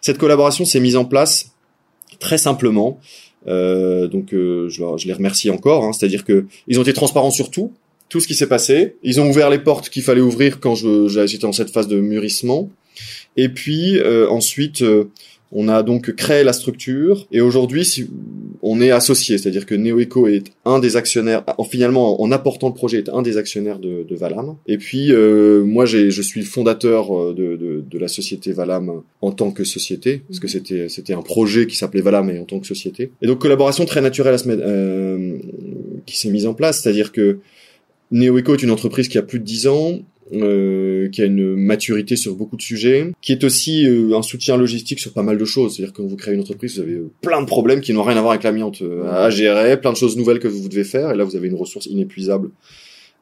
Cette 0.00 0.18
collaboration 0.18 0.64
s'est 0.64 0.80
mise 0.80 0.96
en 0.96 1.04
place 1.04 1.52
très 2.18 2.38
simplement. 2.38 3.00
Euh, 3.48 4.08
donc 4.08 4.32
euh, 4.32 4.68
je, 4.68 5.06
les 5.06 5.12
remercie 5.12 5.50
encore. 5.50 5.84
hein. 5.84 5.92
C'est-à-dire 5.92 6.24
que 6.24 6.46
ils 6.66 6.78
ont 6.78 6.82
été 6.82 6.92
transparents 6.92 7.30
sur 7.30 7.50
tout, 7.50 7.72
tout 8.08 8.20
ce 8.20 8.26
qui 8.26 8.34
s'est 8.34 8.48
passé. 8.48 8.96
Ils 9.02 9.20
ont 9.20 9.28
ouvert 9.28 9.50
les 9.50 9.58
portes 9.58 9.88
qu'il 9.88 10.02
fallait 10.02 10.20
ouvrir 10.20 10.60
quand 10.60 10.74
j'étais 10.74 11.38
dans 11.38 11.52
cette 11.52 11.70
phase 11.70 11.88
de 11.88 12.00
mûrissement. 12.00 12.70
Et 13.36 13.48
puis 13.48 13.98
euh, 13.98 14.28
ensuite, 14.30 14.82
euh, 14.82 15.10
on 15.52 15.68
a 15.68 15.82
donc 15.82 16.14
créé 16.16 16.44
la 16.44 16.52
structure. 16.52 17.26
Et 17.30 17.40
aujourd'hui, 17.40 18.08
on 18.62 18.80
est 18.80 18.90
associé, 18.90 19.38
c'est-à-dire 19.38 19.66
que 19.66 19.74
NeoEco 19.74 20.26
est 20.26 20.52
un 20.64 20.78
des 20.78 20.96
actionnaires. 20.96 21.44
En 21.58 21.64
finalement, 21.64 22.20
en 22.20 22.32
apportant 22.32 22.68
le 22.68 22.74
projet, 22.74 22.98
est 22.98 23.08
un 23.08 23.22
des 23.22 23.36
actionnaires 23.36 23.78
de, 23.78 24.04
de 24.08 24.16
Valam. 24.16 24.56
Et 24.66 24.76
puis 24.76 25.12
euh, 25.12 25.64
moi, 25.64 25.86
je 25.86 26.22
suis 26.22 26.42
fondateur 26.42 27.16
euh, 27.16 27.34
de, 27.34 27.56
de, 27.56 27.65
de 27.96 28.00
la 28.02 28.08
société 28.08 28.52
Valam 28.52 29.02
en 29.20 29.32
tant 29.32 29.50
que 29.50 29.64
société, 29.64 30.22
parce 30.28 30.40
que 30.40 30.48
c'était 30.48 30.88
c'était 30.88 31.14
un 31.14 31.22
projet 31.22 31.66
qui 31.66 31.76
s'appelait 31.76 32.02
Valam 32.02 32.30
et 32.30 32.38
en 32.38 32.44
tant 32.44 32.60
que 32.60 32.66
société. 32.66 33.10
Et 33.22 33.26
donc 33.26 33.40
collaboration 33.40 33.84
très 33.86 34.00
naturelle 34.00 34.34
à 34.34 34.38
se 34.38 34.48
mettre, 34.48 34.62
euh, 34.64 35.38
qui 36.04 36.18
s'est 36.18 36.30
mise 36.30 36.46
en 36.46 36.54
place, 36.54 36.82
c'est-à-dire 36.82 37.12
que 37.12 37.38
NeoEco 38.10 38.54
est 38.54 38.62
une 38.62 38.70
entreprise 38.70 39.08
qui 39.08 39.18
a 39.18 39.22
plus 39.22 39.40
de 39.40 39.44
10 39.44 39.66
ans, 39.66 40.00
euh, 40.32 41.08
qui 41.08 41.22
a 41.22 41.26
une 41.26 41.56
maturité 41.56 42.16
sur 42.16 42.34
beaucoup 42.34 42.56
de 42.56 42.62
sujets, 42.62 43.12
qui 43.20 43.32
est 43.32 43.44
aussi 43.44 43.86
euh, 43.86 44.16
un 44.16 44.22
soutien 44.22 44.56
logistique 44.56 44.98
sur 44.98 45.12
pas 45.12 45.22
mal 45.22 45.38
de 45.38 45.44
choses. 45.44 45.76
C'est-à-dire 45.76 45.92
que 45.92 46.02
quand 46.02 46.08
vous 46.08 46.16
créez 46.16 46.34
une 46.34 46.40
entreprise, 46.40 46.76
vous 46.76 46.82
avez 46.82 46.94
euh, 46.94 47.10
plein 47.20 47.40
de 47.40 47.46
problèmes 47.46 47.80
qui 47.80 47.92
n'ont 47.92 48.02
rien 48.02 48.16
à 48.16 48.20
voir 48.20 48.32
avec 48.32 48.42
l'amiante 48.42 48.82
euh, 48.82 49.04
à 49.08 49.30
gérer, 49.30 49.80
plein 49.80 49.92
de 49.92 49.96
choses 49.96 50.16
nouvelles 50.16 50.40
que 50.40 50.48
vous 50.48 50.68
devez 50.68 50.84
faire, 50.84 51.10
et 51.12 51.16
là 51.16 51.24
vous 51.24 51.36
avez 51.36 51.48
une 51.48 51.54
ressource 51.54 51.86
inépuisable. 51.86 52.50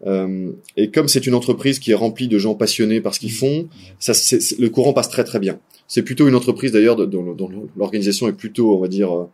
Euh, 0.06 0.50
et 0.76 0.90
comme 0.90 1.08
c'est 1.08 1.26
une 1.26 1.34
entreprise 1.34 1.78
qui 1.78 1.92
est 1.92 1.94
remplie 1.94 2.28
de 2.28 2.38
gens 2.38 2.54
passionnés 2.54 3.00
par 3.00 3.14
ce 3.14 3.20
qu'ils 3.20 3.32
font, 3.32 3.68
ça, 3.98 4.12
c'est- 4.14 4.40
c'est- 4.40 4.58
le 4.58 4.68
courant 4.68 4.92
passe 4.92 5.08
très 5.08 5.24
très 5.24 5.38
bien. 5.38 5.58
C'est 5.88 6.02
plutôt 6.02 6.28
une 6.28 6.34
entreprise 6.34 6.72
d'ailleurs 6.72 6.96
dont, 7.06 7.36
l'organisation 7.76 8.28
est 8.28 8.32
plutôt, 8.32 8.76
on 8.76 8.80
va 8.80 8.88
dire, 8.88 9.12
euh, 9.14 9.24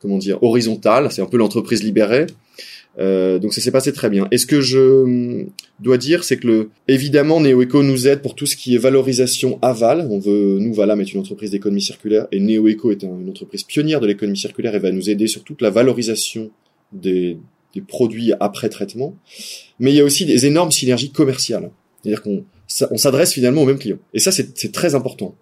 comment 0.00 0.18
dire, 0.18 0.42
horizontale. 0.42 1.08
C'est 1.10 1.22
un 1.22 1.26
peu 1.26 1.36
l'entreprise 1.38 1.82
libérée. 1.82 2.26
Euh, 2.98 3.38
donc 3.38 3.54
ça 3.54 3.62
s'est 3.62 3.70
passé 3.70 3.90
très 3.92 4.10
bien. 4.10 4.28
Et 4.32 4.36
ce 4.38 4.44
que 4.46 4.60
je 4.60 4.78
hum, 5.04 5.46
dois 5.80 5.96
dire, 5.96 6.24
c'est 6.24 6.36
que 6.36 6.46
le, 6.46 6.70
évidemment, 6.88 7.40
NeoEco 7.40 7.82
nous 7.82 8.06
aide 8.06 8.20
pour 8.20 8.34
tout 8.34 8.44
ce 8.44 8.54
qui 8.54 8.74
est 8.74 8.78
valorisation 8.78 9.58
aval. 9.62 10.06
On 10.10 10.18
veut, 10.18 10.58
nous, 10.60 10.74
Valam 10.74 11.00
est 11.00 11.10
une 11.14 11.20
entreprise 11.20 11.52
d'économie 11.52 11.80
circulaire 11.80 12.26
et 12.32 12.38
NeoEco 12.38 12.90
est 12.90 13.02
un- 13.04 13.18
une 13.18 13.30
entreprise 13.30 13.62
pionnière 13.62 14.00
de 14.00 14.06
l'économie 14.06 14.36
circulaire 14.36 14.74
et 14.74 14.78
va 14.78 14.92
nous 14.92 15.08
aider 15.08 15.26
sur 15.26 15.42
toute 15.42 15.62
la 15.62 15.70
valorisation 15.70 16.50
des, 16.92 17.38
des 17.74 17.80
produits 17.80 18.32
après 18.40 18.68
traitement. 18.68 19.14
Mais 19.78 19.92
il 19.92 19.96
y 19.96 20.00
a 20.00 20.04
aussi 20.04 20.24
des 20.24 20.46
énormes 20.46 20.72
synergies 20.72 21.10
commerciales. 21.10 21.70
C'est-à-dire 22.02 22.22
qu'on 22.22 22.44
on 22.90 22.96
s'adresse 22.96 23.32
finalement 23.32 23.62
aux 23.62 23.66
mêmes 23.66 23.78
clients. 23.78 23.98
Et 24.14 24.18
ça, 24.18 24.32
c'est 24.32 24.72
très 24.72 24.94
important. 24.94 25.34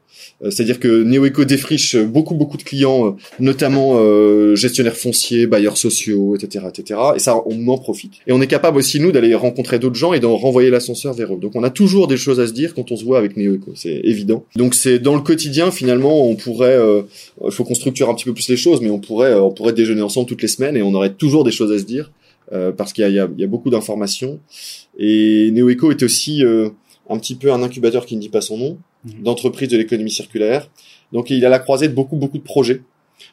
Euh, 0.43 0.51
C'est-à-dire 0.51 0.81
que 0.81 1.03
NeoEco 1.03 1.45
défriche 1.45 1.97
beaucoup, 1.97 2.35
beaucoup 2.35 2.57
de 2.57 2.63
clients, 2.63 3.07
euh, 3.07 3.11
notamment 3.39 3.97
euh, 3.97 4.55
gestionnaires 4.55 4.97
fonciers, 4.97 5.47
bailleurs 5.47 5.77
sociaux, 5.77 6.35
etc., 6.37 6.67
etc. 6.69 7.01
Et 7.17 7.19
ça, 7.19 7.37
on 7.47 7.69
en 7.69 7.79
profite. 7.79 8.15
Et 8.27 8.33
on 8.33 8.41
est 8.41 8.47
capable 8.47 8.79
aussi, 8.79 9.01
nous, 9.01 9.13
d'aller 9.13 9.35
rencontrer 9.35 9.79
d'autres 9.79 9.97
gens 9.97 10.13
et 10.13 10.21
d'en 10.21 10.37
renvoyer 10.37 10.71
l'ascenseur 10.71 11.15
vers 11.15 11.35
eux. 11.35 11.39
Donc 11.39 11.53
on 11.55 11.63
a 11.63 11.71
toujours 11.71 12.09
des 12.09 12.17
choses 12.17 12.41
à 12.41 12.47
se 12.47 12.53
dire 12.53 12.75
quand 12.75 12.91
on 12.91 12.97
se 12.97 13.05
voit 13.05 13.19
avec 13.19 13.37
NeoEco, 13.37 13.73
c'est 13.75 14.01
évident. 14.05 14.45
Donc 14.57 14.75
c'est 14.75 14.99
dans 14.99 15.15
le 15.15 15.23
quotidien, 15.23 15.71
finalement, 15.71 16.27
on 16.29 16.37
pourrait... 16.37 16.77
euh, 16.77 17.03
Il 17.45 17.53
faut 17.53 17.65
qu'on 17.65 17.75
structure 17.75 18.11
un 18.11 18.15
petit 18.15 18.25
peu 18.25 18.35
plus 18.35 18.49
les 18.49 18.57
choses, 18.57 18.81
mais 18.81 18.91
on 18.91 18.99
pourrait, 18.99 19.35
on 19.35 19.51
pourrait 19.51 19.73
déjeuner 19.73 20.03
ensemble 20.03 20.27
toutes 20.29 20.43
les 20.43 20.49
semaines 20.49 20.77
et 20.77 20.83
on 20.83 20.95
aurait 20.95 21.15
toujours 21.15 21.45
des 21.45 21.53
choses 21.53 21.73
à 21.73 21.79
se 21.79 21.85
dire. 21.85 22.11
Euh, 22.53 22.73
parce 22.73 22.93
qu'il 22.93 23.07
y 23.07 23.11
y 23.11 23.15
y 23.15 23.19
a 23.45 23.47
beaucoup 23.47 23.71
d'informations. 23.71 24.41
Et 24.99 25.51
NeoEco 25.53 25.91
est 25.91 26.03
aussi 26.03 26.45
euh, 26.45 26.71
un 27.09 27.19
petit 27.19 27.35
peu 27.35 27.53
un 27.53 27.63
incubateur 27.63 28.07
qui 28.07 28.17
ne 28.17 28.21
dit 28.21 28.29
pas 28.29 28.41
son 28.41 28.59
nom, 28.59 28.79
Mhm. 29.05 29.23
d'entreprise 29.23 29.69
de 29.69 29.77
l'économie 29.77 30.11
circulaire. 30.11 30.69
Donc 31.13 31.31
il 31.31 31.45
a 31.45 31.49
la 31.49 31.59
croisée 31.59 31.89
de 31.89 31.95
beaucoup 31.95 32.17
beaucoup 32.17 32.39
de 32.39 32.43
projets 32.43 32.83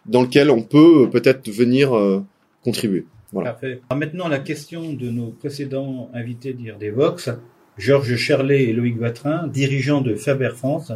dans 0.06 0.22
lesquels 0.24 0.50
on 0.50 0.62
peut 0.62 1.04
euh, 1.04 1.08
peut-être 1.08 1.50
venir 1.50 1.96
euh, 1.96 2.24
contribuer. 2.64 3.06
Voilà. 3.34 3.52
Parfait. 3.52 3.82
Alors 3.90 4.00
Maintenant, 4.00 4.28
la 4.30 4.40
question 4.40 4.94
de 4.94 5.10
nos 5.10 5.28
précédents 5.28 6.10
invités 6.14 6.54
d'IRD 6.54 6.86
Vox, 6.96 7.30
Georges 7.78 8.16
Cherlet 8.16 8.64
et 8.64 8.74
Loïc 8.74 8.98
Vatrin, 8.98 9.48
dirigeants 9.48 10.02
de 10.02 10.16
Faber 10.16 10.52
France. 10.56 10.92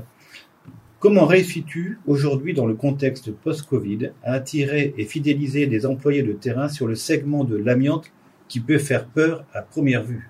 Comment 1.02 1.26
réussis-tu 1.26 1.98
aujourd'hui 2.06 2.54
dans 2.54 2.68
le 2.68 2.76
contexte 2.76 3.32
post-Covid 3.32 4.12
à 4.24 4.34
attirer 4.34 4.94
et 5.00 5.06
fidéliser 5.06 5.66
des 5.66 5.88
employés 5.88 6.22
de 6.22 6.32
terrain 6.32 6.70
sur 6.70 6.86
le 6.86 6.94
segment 6.94 7.44
de 7.44 7.56
l'amiante 7.56 8.12
qui 8.48 8.60
peut 8.60 8.78
faire 8.78 9.08
peur 9.08 9.44
à 9.52 9.64
première 9.64 10.04
vue? 10.04 10.30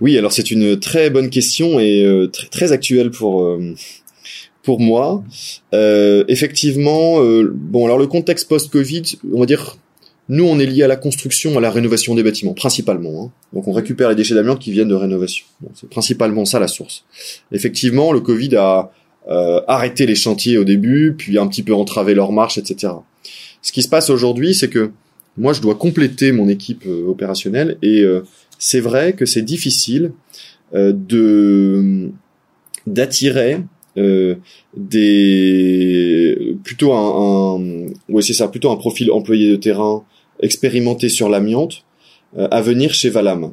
Oui, 0.00 0.16
alors 0.16 0.32
c'est 0.32 0.50
une 0.50 0.80
très 0.80 1.10
bonne 1.10 1.28
question 1.28 1.78
et 1.78 2.06
euh, 2.06 2.26
très, 2.28 2.72
actuelle 2.72 3.10
pour 3.10 3.42
euh, 3.42 3.74
pour 4.62 4.80
moi. 4.80 5.22
Euh, 5.74 6.24
effectivement, 6.28 7.18
bon 7.52 7.84
alors 7.84 7.98
le 7.98 8.06
contexte 8.06 8.48
post-Covid, 8.48 9.02
on 9.30 9.40
va 9.40 9.46
dire 9.46 9.76
nous, 10.30 10.44
on 10.44 10.60
est 10.60 10.66
lié 10.66 10.84
à 10.84 10.86
la 10.86 10.94
construction, 10.94 11.58
à 11.58 11.60
la 11.60 11.72
rénovation 11.72 12.14
des 12.14 12.22
bâtiments, 12.22 12.54
principalement. 12.54 13.24
Hein. 13.24 13.30
Donc, 13.52 13.66
on 13.66 13.72
récupère 13.72 14.08
les 14.08 14.14
déchets 14.14 14.36
d'amiante 14.36 14.60
qui 14.60 14.70
viennent 14.70 14.88
de 14.88 14.94
rénovation. 14.94 15.44
C'est 15.74 15.90
principalement 15.90 16.44
ça 16.44 16.60
la 16.60 16.68
source. 16.68 17.04
Effectivement, 17.50 18.12
le 18.12 18.20
Covid 18.20 18.54
a 18.54 18.92
euh, 19.30 19.60
arrêté 19.68 20.06
les 20.06 20.16
chantiers 20.16 20.58
au 20.58 20.64
début, 20.64 21.14
puis 21.16 21.38
un 21.38 21.46
petit 21.46 21.62
peu 21.62 21.72
entravé 21.72 22.14
leur 22.14 22.32
marche, 22.32 22.58
etc. 22.58 22.94
Ce 23.62 23.70
qui 23.70 23.82
se 23.82 23.88
passe 23.88 24.10
aujourd'hui, 24.10 24.54
c'est 24.54 24.68
que 24.68 24.90
moi, 25.36 25.52
je 25.52 25.60
dois 25.60 25.76
compléter 25.76 26.32
mon 26.32 26.48
équipe 26.48 26.82
euh, 26.86 27.06
opérationnelle, 27.06 27.78
et 27.80 28.00
euh, 28.00 28.24
c'est 28.58 28.80
vrai 28.80 29.12
que 29.12 29.26
c'est 29.26 29.42
difficile 29.42 30.12
de 30.72 32.10
d'attirer 32.86 33.58
des 34.76 36.56
plutôt 36.62 36.92
un, 36.92 37.60
ouais 38.08 38.22
c'est 38.22 38.34
ça 38.34 38.46
plutôt 38.46 38.70
un 38.70 38.76
profil 38.76 39.10
employé 39.10 39.50
de 39.50 39.56
terrain 39.56 40.04
expérimenté 40.40 41.08
sur 41.08 41.28
l'amiante 41.28 41.84
à 42.38 42.62
venir 42.62 42.94
chez 42.94 43.10
Valam 43.10 43.52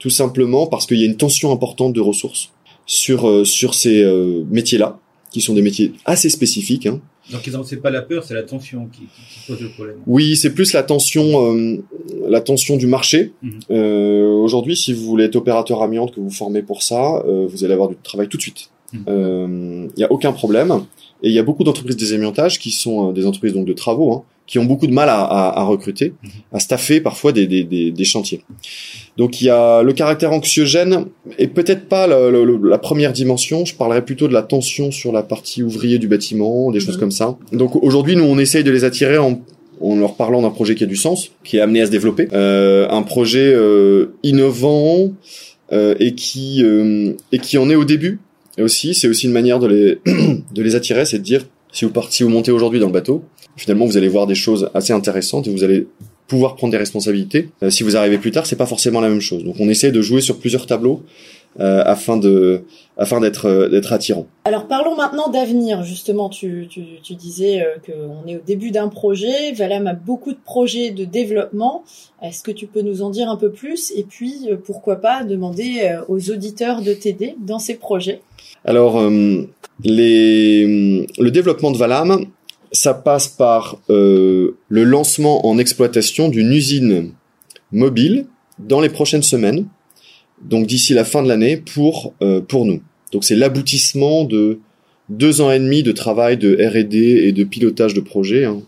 tout 0.00 0.10
simplement 0.10 0.66
parce 0.66 0.86
qu'il 0.86 0.98
y 0.98 1.04
a 1.04 1.06
une 1.06 1.16
tension 1.16 1.52
importante 1.52 1.92
de 1.92 2.00
ressources 2.00 2.50
sur 2.84 3.46
sur 3.46 3.74
ces 3.74 4.04
métiers 4.50 4.78
là 4.78 4.98
qui 5.36 5.42
sont 5.42 5.52
des 5.52 5.60
métiers 5.60 5.92
assez 6.06 6.30
spécifiques 6.30 6.86
hein. 6.86 6.98
Donc, 7.30 7.42
c'est 7.66 7.82
pas 7.82 7.90
la 7.90 8.02
peur, 8.02 8.24
c'est 8.24 8.34
la 8.34 8.44
tension 8.44 8.88
qui, 8.90 9.02
pose 9.46 9.60
le 9.60 9.68
problème. 9.68 9.96
Oui, 10.06 10.36
c'est 10.36 10.54
plus 10.54 10.72
la 10.72 10.82
tension, 10.82 11.52
euh, 11.54 11.82
la 12.28 12.40
tension 12.40 12.76
du 12.76 12.86
marché. 12.86 13.32
Mhm. 13.42 13.52
Euh, 13.72 14.28
Aujourd'hui, 14.28 14.76
si 14.76 14.92
vous 14.94 15.04
voulez 15.04 15.24
être 15.24 15.36
opérateur 15.36 15.82
amiante, 15.82 16.14
que 16.14 16.20
vous 16.20 16.30
formez 16.30 16.62
pour 16.62 16.82
ça, 16.84 17.22
euh, 17.26 17.46
vous 17.50 17.64
allez 17.64 17.74
avoir 17.74 17.88
du 17.88 17.96
travail 17.96 18.28
tout 18.28 18.36
de 18.36 18.42
suite. 18.42 18.70
Il 18.94 19.00
Mhm. 19.00 19.88
n'y 19.98 20.04
a 20.04 20.12
aucun 20.12 20.32
problème. 20.32 20.70
Et 21.22 21.28
il 21.28 21.34
y 21.34 21.38
a 21.38 21.42
beaucoup 21.42 21.64
d'entreprises 21.64 21.96
des 21.96 22.12
amiantages 22.14 22.58
qui 22.60 22.70
sont 22.70 23.12
des 23.12 23.26
entreprises 23.26 23.52
donc 23.54 23.66
de 23.66 23.72
travaux, 23.72 24.12
hein, 24.12 24.22
qui 24.46 24.58
ont 24.60 24.64
beaucoup 24.64 24.86
de 24.86 24.92
mal 24.92 25.08
à, 25.08 25.20
à, 25.22 25.60
à 25.60 25.62
recruter, 25.64 26.12
Mhm. 26.22 26.30
à 26.52 26.60
staffer 26.60 27.00
parfois 27.00 27.32
des, 27.32 27.46
des, 27.46 27.64
des, 27.64 27.90
des 27.90 28.04
chantiers. 28.04 28.42
Donc 29.16 29.40
il 29.40 29.46
y 29.46 29.50
a 29.50 29.82
le 29.82 29.92
caractère 29.92 30.32
anxiogène 30.32 31.06
et 31.38 31.48
peut-être 31.48 31.88
pas 31.88 32.06
le- 32.06 32.44
le- 32.44 32.68
la 32.68 32.78
première 32.78 33.12
dimension. 33.12 33.64
Je 33.64 33.74
parlerais 33.74 34.04
plutôt 34.04 34.28
de 34.28 34.32
la 34.32 34.42
tension 34.42 34.90
sur 34.92 35.10
la 35.12 35.22
partie 35.22 35.62
ouvrier 35.62 35.98
du 35.98 36.06
bâtiment, 36.08 36.70
des 36.70 36.80
choses 36.80 36.94
Mhm. 36.94 37.00
comme 37.00 37.10
ça. 37.10 37.36
Donc 37.52 37.76
aujourd'hui, 37.82 38.14
nous 38.16 38.24
on 38.24 38.38
essaye 38.38 38.62
de 38.64 38.70
les 38.70 38.84
attirer 38.84 39.18
en 39.18 39.40
en 39.78 39.94
leur 39.96 40.14
parlant 40.14 40.40
d'un 40.40 40.48
projet 40.50 40.74
qui 40.74 40.84
a 40.84 40.86
du 40.86 40.96
sens, 40.96 41.32
qui 41.44 41.58
est 41.58 41.60
amené 41.60 41.82
à 41.82 41.86
se 41.86 41.90
développer, 41.90 42.28
euh, 42.32 42.88
un 42.88 43.02
projet 43.02 43.52
euh, 43.54 44.06
innovant 44.22 45.12
euh, 45.72 45.94
et 46.00 46.14
qui 46.14 46.62
euh, 46.64 47.12
et 47.32 47.38
qui 47.38 47.58
en 47.58 47.68
est 47.68 47.74
au 47.74 47.84
début. 47.84 48.20
Et 48.56 48.62
aussi, 48.62 48.94
c'est 48.94 49.06
aussi 49.06 49.26
une 49.26 49.32
manière 49.32 49.58
de 49.58 49.66
les 49.66 49.98
de 50.54 50.62
les 50.62 50.74
attirer, 50.76 51.04
c'est 51.04 51.18
de 51.18 51.22
dire 51.24 51.44
si 51.76 51.84
vous 51.84 51.90
partez, 51.90 52.12
si 52.12 52.22
vous 52.22 52.30
montez 52.30 52.50
aujourd'hui 52.50 52.80
dans 52.80 52.86
le 52.86 52.92
bateau, 52.92 53.22
finalement 53.54 53.84
vous 53.84 53.98
allez 53.98 54.08
voir 54.08 54.26
des 54.26 54.34
choses 54.34 54.70
assez 54.72 54.94
intéressantes 54.94 55.46
et 55.46 55.50
vous 55.50 55.62
allez 55.62 55.86
pouvoir 56.26 56.56
prendre 56.56 56.70
des 56.70 56.78
responsabilités. 56.78 57.50
Euh, 57.62 57.68
si 57.68 57.82
vous 57.82 57.98
arrivez 57.98 58.16
plus 58.16 58.30
tard, 58.30 58.46
c'est 58.46 58.56
pas 58.56 58.64
forcément 58.64 59.02
la 59.02 59.10
même 59.10 59.20
chose. 59.20 59.44
Donc 59.44 59.56
on 59.60 59.68
essaie 59.68 59.92
de 59.92 60.00
jouer 60.00 60.22
sur 60.22 60.38
plusieurs 60.38 60.64
tableaux 60.64 61.02
euh, 61.60 61.82
afin 61.84 62.16
de 62.16 62.62
afin 62.96 63.20
d'être 63.20 63.44
euh, 63.44 63.68
d'être 63.68 63.92
attirant. 63.92 64.26
Alors 64.46 64.66
parlons 64.68 64.96
maintenant 64.96 65.28
d'avenir. 65.28 65.82
Justement, 65.82 66.30
tu, 66.30 66.66
tu, 66.70 66.82
tu 67.02 67.14
disais 67.14 67.62
qu'on 67.84 68.26
est 68.26 68.36
au 68.36 68.42
début 68.46 68.70
d'un 68.70 68.88
projet. 68.88 69.52
Valam 69.52 69.86
a 69.86 69.92
beaucoup 69.92 70.32
de 70.32 70.40
projets 70.42 70.92
de 70.92 71.04
développement. 71.04 71.84
Est-ce 72.22 72.42
que 72.42 72.52
tu 72.52 72.66
peux 72.66 72.80
nous 72.80 73.02
en 73.02 73.10
dire 73.10 73.28
un 73.28 73.36
peu 73.36 73.50
plus? 73.50 73.92
Et 73.94 74.04
puis, 74.04 74.48
pourquoi 74.64 74.96
pas 74.96 75.24
demander 75.24 75.94
aux 76.08 76.30
auditeurs 76.30 76.80
de 76.80 76.94
t'aider 76.94 77.36
dans 77.38 77.58
ces 77.58 77.74
projets? 77.74 78.22
Alors, 78.64 78.98
le 79.84 81.28
développement 81.28 81.70
de 81.70 81.78
Valam, 81.78 82.26
ça 82.72 82.94
passe 82.94 83.28
par 83.28 83.78
euh, 83.90 84.56
le 84.68 84.84
lancement 84.84 85.46
en 85.46 85.58
exploitation 85.58 86.28
d'une 86.28 86.52
usine 86.52 87.12
mobile 87.72 88.26
dans 88.58 88.80
les 88.80 88.88
prochaines 88.88 89.22
semaines, 89.22 89.66
donc 90.42 90.66
d'ici 90.66 90.94
la 90.94 91.04
fin 91.04 91.22
de 91.22 91.28
l'année 91.28 91.56
pour 91.56 92.14
euh, 92.22 92.40
pour 92.40 92.64
nous. 92.64 92.80
Donc 93.12 93.24
c'est 93.24 93.36
l'aboutissement 93.36 94.24
de 94.24 94.58
deux 95.08 95.40
ans 95.40 95.50
et 95.52 95.58
demi 95.58 95.82
de 95.82 95.92
travail 95.92 96.36
de 96.36 96.54
R&D 96.54 96.96
et 96.98 97.32
de 97.32 97.44
pilotage 97.44 97.94
de 97.94 98.00
projet 98.00 98.44
hein, 98.44 98.62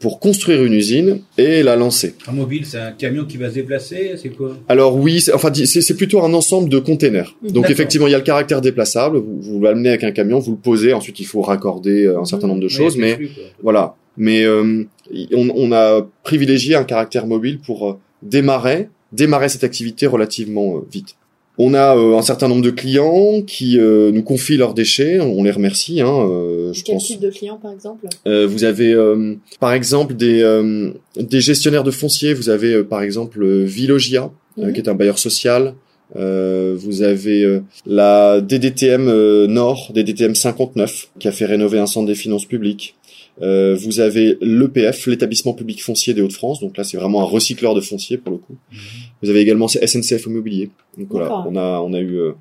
pour 0.00 0.18
construire 0.18 0.64
une 0.64 0.72
usine 0.72 1.20
et 1.36 1.62
la 1.62 1.76
lancer. 1.76 2.14
Un 2.26 2.32
mobile, 2.32 2.66
c'est 2.66 2.78
un 2.78 2.90
camion 2.92 3.24
qui 3.24 3.36
va 3.36 3.48
se 3.48 3.54
déplacer, 3.54 4.14
c'est 4.20 4.30
quoi? 4.30 4.56
Alors 4.68 4.96
oui, 4.96 5.20
c'est- 5.20 5.32
enfin 5.32 5.52
c'est 5.54 5.80
c'est 5.80 5.94
plutôt 5.96 6.20
un 6.22 6.34
ensemble 6.34 6.68
de 6.68 6.78
containers. 6.80 7.36
Donc 7.42 7.52
D'accord. 7.54 7.70
effectivement, 7.70 8.06
il 8.08 8.10
y 8.10 8.14
a 8.14 8.18
le 8.18 8.24
caractère 8.24 8.60
déplaçable. 8.60 9.18
Vous, 9.18 9.38
vous 9.40 9.60
l'amenez 9.60 9.90
avec 9.90 10.02
un 10.04 10.10
camion, 10.10 10.38
vous 10.40 10.52
le 10.52 10.58
posez. 10.58 10.92
Ensuite, 10.92 11.20
il 11.20 11.26
faut 11.26 11.42
raccorder 11.42 12.06
euh, 12.06 12.18
un 12.20 12.24
certain 12.24 12.48
nombre 12.48 12.60
de 12.62 12.68
choses, 12.68 12.96
mais 12.96 13.18
voilà. 13.62 13.94
Mais 14.16 14.42
euh, 14.44 14.84
on, 15.32 15.48
on 15.54 15.70
a 15.72 16.04
privilégié 16.24 16.74
un 16.74 16.82
caractère 16.84 17.26
mobile 17.28 17.60
pour 17.64 17.88
euh, 17.88 17.98
démarrer 18.22 18.88
démarrer 19.12 19.48
cette 19.48 19.64
activité 19.64 20.06
relativement 20.06 20.76
euh, 20.76 20.80
vite. 20.92 21.14
On 21.60 21.74
a 21.74 21.96
euh, 21.96 22.16
un 22.16 22.22
certain 22.22 22.46
nombre 22.46 22.62
de 22.62 22.70
clients 22.70 23.42
qui 23.42 23.78
euh, 23.80 24.12
nous 24.12 24.22
confient 24.22 24.56
leurs 24.56 24.74
déchets. 24.74 25.18
On 25.20 25.42
les 25.42 25.50
remercie. 25.50 26.00
Hein, 26.00 26.08
euh, 26.30 26.72
je 26.72 26.84
Quel 26.84 26.94
pense. 26.94 27.06
type 27.06 27.20
de 27.20 27.30
client, 27.30 27.58
par 27.60 27.72
exemple? 27.72 28.06
Euh, 28.28 28.46
vous 28.46 28.62
avez 28.64 28.92
euh, 28.92 29.34
par 29.58 29.72
exemple 29.72 30.14
des, 30.14 30.40
euh, 30.42 30.90
des 31.16 31.40
gestionnaires 31.40 31.84
de 31.84 31.90
fonciers. 31.90 32.32
Vous 32.32 32.48
avez 32.48 32.74
euh, 32.74 32.84
par 32.84 33.02
exemple 33.02 33.44
Vilogia, 33.64 34.30
euh, 34.58 34.66
Mhm. 34.66 34.72
qui 34.72 34.80
est 34.80 34.88
un 34.88 34.94
bailleur 34.94 35.18
social. 35.18 35.74
Euh, 36.16 36.74
vous 36.78 37.02
avez 37.02 37.42
euh, 37.44 37.60
la 37.86 38.40
DDTM 38.40 39.08
euh, 39.08 39.46
Nord, 39.46 39.90
DDTM 39.94 40.34
59, 40.34 41.10
qui 41.18 41.28
a 41.28 41.32
fait 41.32 41.44
rénover 41.44 41.78
un 41.78 41.86
centre 41.86 42.06
des 42.06 42.14
finances 42.14 42.46
publiques. 42.46 42.94
Euh, 43.42 43.76
vous 43.80 44.00
avez 44.00 44.36
l'EPF, 44.40 45.06
l'établissement 45.06 45.52
public 45.52 45.82
foncier 45.82 46.14
des 46.14 46.22
Hauts-de-France. 46.22 46.60
Donc 46.60 46.76
là, 46.76 46.84
c'est 46.84 46.96
vraiment 46.96 47.20
un 47.20 47.24
recycleur 47.24 47.74
de 47.74 47.80
foncier 47.80 48.16
pour 48.16 48.32
le 48.32 48.38
coup. 48.38 48.56
Mhm. 48.72 48.78
Vous 49.22 49.30
avez 49.30 49.40
également 49.40 49.68
SNCF 49.68 50.26
Immobilier. 50.26 50.70
Donc 50.96 51.08
voilà, 51.10 51.44
on 51.48 51.56
a 51.56 51.80
on 51.80 51.92
a 51.92 52.00
eu 52.00 52.18
euh, 52.18 52.32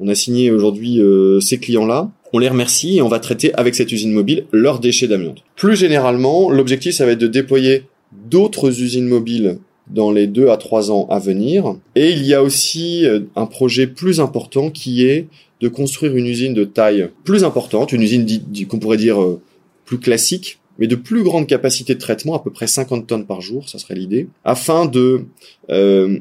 on 0.00 0.08
a 0.08 0.14
signé 0.14 0.50
aujourd'hui 0.50 1.00
euh, 1.00 1.40
ces 1.40 1.58
clients-là. 1.58 2.10
On 2.32 2.38
les 2.38 2.48
remercie 2.48 2.96
et 2.96 3.02
on 3.02 3.08
va 3.08 3.20
traiter 3.20 3.54
avec 3.54 3.74
cette 3.74 3.92
usine 3.92 4.12
mobile 4.12 4.46
leurs 4.52 4.80
déchets 4.80 5.08
d'amiante. 5.08 5.44
Plus 5.56 5.76
généralement, 5.76 6.50
l'objectif 6.50 6.94
ça 6.94 7.06
va 7.06 7.12
être 7.12 7.20
de 7.20 7.26
déployer 7.26 7.84
d'autres 8.28 8.80
usines 8.82 9.06
mobiles 9.06 9.58
dans 9.88 10.10
les 10.10 10.26
deux 10.26 10.48
à 10.48 10.56
trois 10.56 10.90
ans 10.90 11.06
à 11.10 11.18
venir. 11.18 11.76
Et 11.94 12.10
il 12.10 12.24
y 12.24 12.34
a 12.34 12.42
aussi 12.42 13.06
euh, 13.06 13.20
un 13.36 13.46
projet 13.46 13.86
plus 13.86 14.20
important 14.20 14.70
qui 14.70 15.04
est 15.04 15.26
de 15.60 15.68
construire 15.68 16.16
une 16.16 16.26
usine 16.26 16.54
de 16.54 16.64
taille 16.64 17.08
plus 17.24 17.44
importante, 17.44 17.92
une 17.92 18.02
usine 18.02 18.26
qu'on 18.68 18.78
pourrait 18.78 18.96
dire 18.96 19.22
euh, 19.22 19.40
plus 19.84 19.98
classique, 19.98 20.60
mais 20.78 20.86
de 20.86 20.96
plus 20.96 21.22
grande 21.22 21.46
capacité 21.46 21.94
de 21.94 22.00
traitement, 22.00 22.34
à 22.34 22.40
peu 22.40 22.50
près 22.50 22.66
50 22.66 23.06
tonnes 23.06 23.26
par 23.26 23.40
jour, 23.40 23.68
ça 23.68 23.78
serait 23.78 23.94
l'idée, 23.94 24.28
afin 24.44 24.86
de 24.86 25.24
euh, 25.70 26.18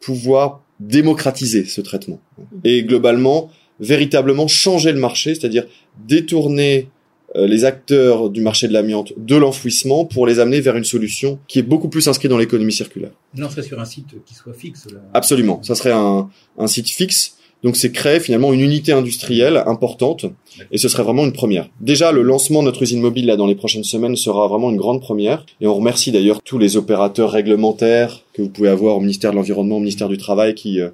pouvoir 0.00 0.62
démocratiser 0.78 1.64
ce 1.64 1.80
traitement 1.80 2.20
et 2.64 2.84
globalement 2.84 3.50
véritablement 3.80 4.46
changer 4.46 4.92
le 4.92 5.00
marché, 5.00 5.34
c'est-à-dire 5.34 5.66
détourner 6.06 6.88
euh, 7.34 7.46
les 7.46 7.64
acteurs 7.64 8.30
du 8.30 8.40
marché 8.40 8.68
de 8.68 8.72
l'amiante 8.72 9.12
de 9.16 9.36
l'enfouissement 9.36 10.04
pour 10.04 10.26
les 10.26 10.38
amener 10.38 10.60
vers 10.60 10.76
une 10.76 10.84
solution 10.84 11.38
qui 11.48 11.58
est 11.58 11.62
beaucoup 11.62 11.88
plus 11.88 12.08
inscrite 12.08 12.30
dans 12.30 12.38
l'économie 12.38 12.72
circulaire. 12.72 13.10
Non, 13.34 13.48
c'est 13.52 13.62
sur 13.62 13.80
un 13.80 13.84
site 13.84 14.22
qui 14.24 14.34
soit 14.34 14.54
fixe. 14.54 14.86
Là. 14.90 15.00
Absolument, 15.12 15.62
ça 15.62 15.74
serait 15.74 15.92
un, 15.92 16.30
un 16.58 16.66
site 16.66 16.88
fixe. 16.88 17.35
Donc 17.62 17.76
c'est 17.76 17.90
créer 17.90 18.20
finalement 18.20 18.52
une 18.52 18.60
unité 18.60 18.92
industrielle 18.92 19.62
importante 19.66 20.26
et 20.70 20.78
ce 20.78 20.88
serait 20.88 21.02
vraiment 21.02 21.24
une 21.24 21.32
première. 21.32 21.68
Déjà 21.80 22.12
le 22.12 22.22
lancement 22.22 22.60
de 22.60 22.66
notre 22.66 22.82
usine 22.82 23.00
mobile 23.00 23.26
là 23.26 23.36
dans 23.36 23.46
les 23.46 23.54
prochaines 23.54 23.84
semaines 23.84 24.16
sera 24.16 24.46
vraiment 24.46 24.70
une 24.70 24.76
grande 24.76 25.00
première 25.00 25.44
et 25.60 25.66
on 25.66 25.74
remercie 25.74 26.12
d'ailleurs 26.12 26.42
tous 26.42 26.58
les 26.58 26.76
opérateurs 26.76 27.30
réglementaires 27.30 28.22
que 28.34 28.42
vous 28.42 28.48
pouvez 28.48 28.68
avoir 28.68 28.96
au 28.96 29.00
ministère 29.00 29.30
de 29.30 29.36
l'environnement, 29.36 29.76
au 29.76 29.80
ministère 29.80 30.08
du 30.08 30.18
travail 30.18 30.54
qui 30.54 30.80
euh, 30.80 30.90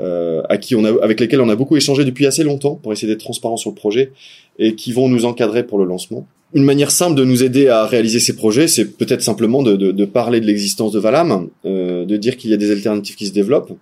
euh, 0.00 0.42
à 0.48 0.58
qui 0.58 0.74
on 0.74 0.84
a 0.84 1.02
avec 1.02 1.20
lesquels 1.20 1.40
on 1.40 1.48
a 1.48 1.56
beaucoup 1.56 1.76
échangé 1.76 2.04
depuis 2.04 2.26
assez 2.26 2.42
longtemps 2.42 2.74
pour 2.74 2.92
essayer 2.92 3.08
d'être 3.08 3.24
transparent 3.24 3.56
sur 3.56 3.70
le 3.70 3.76
projet 3.76 4.12
et 4.58 4.74
qui 4.74 4.92
vont 4.92 5.08
nous 5.08 5.24
encadrer 5.24 5.64
pour 5.64 5.78
le 5.78 5.84
lancement. 5.84 6.26
Une 6.54 6.64
manière 6.64 6.90
simple 6.90 7.14
de 7.14 7.24
nous 7.24 7.42
aider 7.42 7.68
à 7.68 7.84
réaliser 7.84 8.20
ces 8.20 8.34
projets, 8.34 8.68
c'est 8.68 8.96
peut-être 8.96 9.20
simplement 9.22 9.62
de, 9.62 9.76
de, 9.76 9.92
de 9.92 10.04
parler 10.06 10.40
de 10.40 10.46
l'existence 10.46 10.92
de 10.92 10.98
Valam, 10.98 11.48
euh, 11.66 12.06
de 12.06 12.16
dire 12.16 12.38
qu'il 12.38 12.50
y 12.50 12.54
a 12.54 12.56
des 12.56 12.70
alternatives 12.70 13.16
qui 13.16 13.26
se 13.26 13.32
développent 13.32 13.72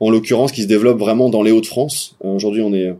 en 0.00 0.10
l'occurrence 0.10 0.52
qui 0.52 0.62
se 0.62 0.66
développe 0.66 0.98
vraiment 0.98 1.28
dans 1.28 1.42
les 1.42 1.52
Hauts-de-France. 1.52 2.16
Euh, 2.24 2.34
Aujourd'hui, 2.34 2.62
on 2.62 2.72
est, 2.72 2.94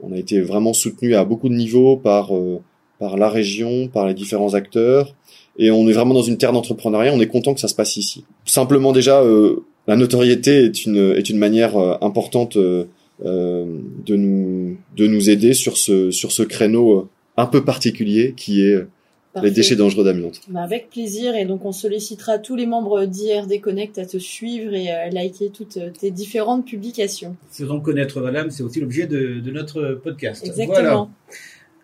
on 0.00 0.12
a 0.12 0.18
été 0.18 0.40
vraiment 0.40 0.72
soutenu 0.72 1.14
à 1.14 1.24
beaucoup 1.24 1.48
de 1.48 1.54
niveaux 1.54 1.96
par 1.96 2.34
euh, 2.34 2.60
par 3.00 3.16
la 3.16 3.30
région, 3.30 3.88
par 3.88 4.06
les 4.06 4.14
différents 4.14 4.52
acteurs, 4.54 5.14
et 5.58 5.70
on 5.70 5.88
est 5.88 5.92
vraiment 5.92 6.14
dans 6.14 6.22
une 6.22 6.36
terre 6.36 6.52
d'entrepreneuriat. 6.52 7.12
On 7.12 7.20
est 7.20 7.26
content 7.26 7.54
que 7.54 7.60
ça 7.60 7.66
se 7.66 7.74
passe 7.74 7.96
ici. 7.96 8.24
Simplement 8.44 8.92
déjà, 8.92 9.22
euh, 9.22 9.64
la 9.88 9.96
notoriété 9.96 10.64
est 10.64 10.84
une 10.84 11.14
est 11.16 11.28
une 11.30 11.38
manière 11.38 11.76
euh, 11.76 11.96
importante 12.02 12.56
euh, 12.56 12.84
de 13.22 14.16
nous 14.16 14.76
de 14.96 15.06
nous 15.06 15.30
aider 15.30 15.54
sur 15.54 15.76
ce 15.76 16.10
sur 16.10 16.30
ce 16.30 16.42
créneau 16.42 17.08
un 17.36 17.46
peu 17.46 17.64
particulier 17.64 18.34
qui 18.36 18.62
est 18.62 18.86
Parfait. 19.32 19.48
les 19.48 19.54
déchets 19.54 19.76
dangereux 19.76 20.04
d'amiante. 20.04 20.40
Bah, 20.48 20.62
avec 20.62 20.90
plaisir 20.90 21.36
et 21.36 21.44
donc 21.44 21.64
on 21.64 21.70
sollicitera 21.70 22.38
tous 22.38 22.56
les 22.56 22.66
membres 22.66 23.04
d'IRD 23.04 23.60
Connect 23.60 23.96
à 23.98 24.04
te 24.06 24.18
suivre 24.18 24.74
et 24.74 24.90
à 24.90 25.08
liker 25.08 25.50
toutes 25.50 25.78
tes 26.00 26.10
différentes 26.10 26.66
publications. 26.66 27.36
Faisons 27.52 27.80
connaître 27.80 28.20
Valam, 28.20 28.50
c'est 28.50 28.64
aussi 28.64 28.80
l'objet 28.80 29.06
de, 29.06 29.38
de 29.38 29.50
notre 29.52 30.00
podcast. 30.02 30.44
Exactement. 30.44 30.74
Voilà. 30.74 31.08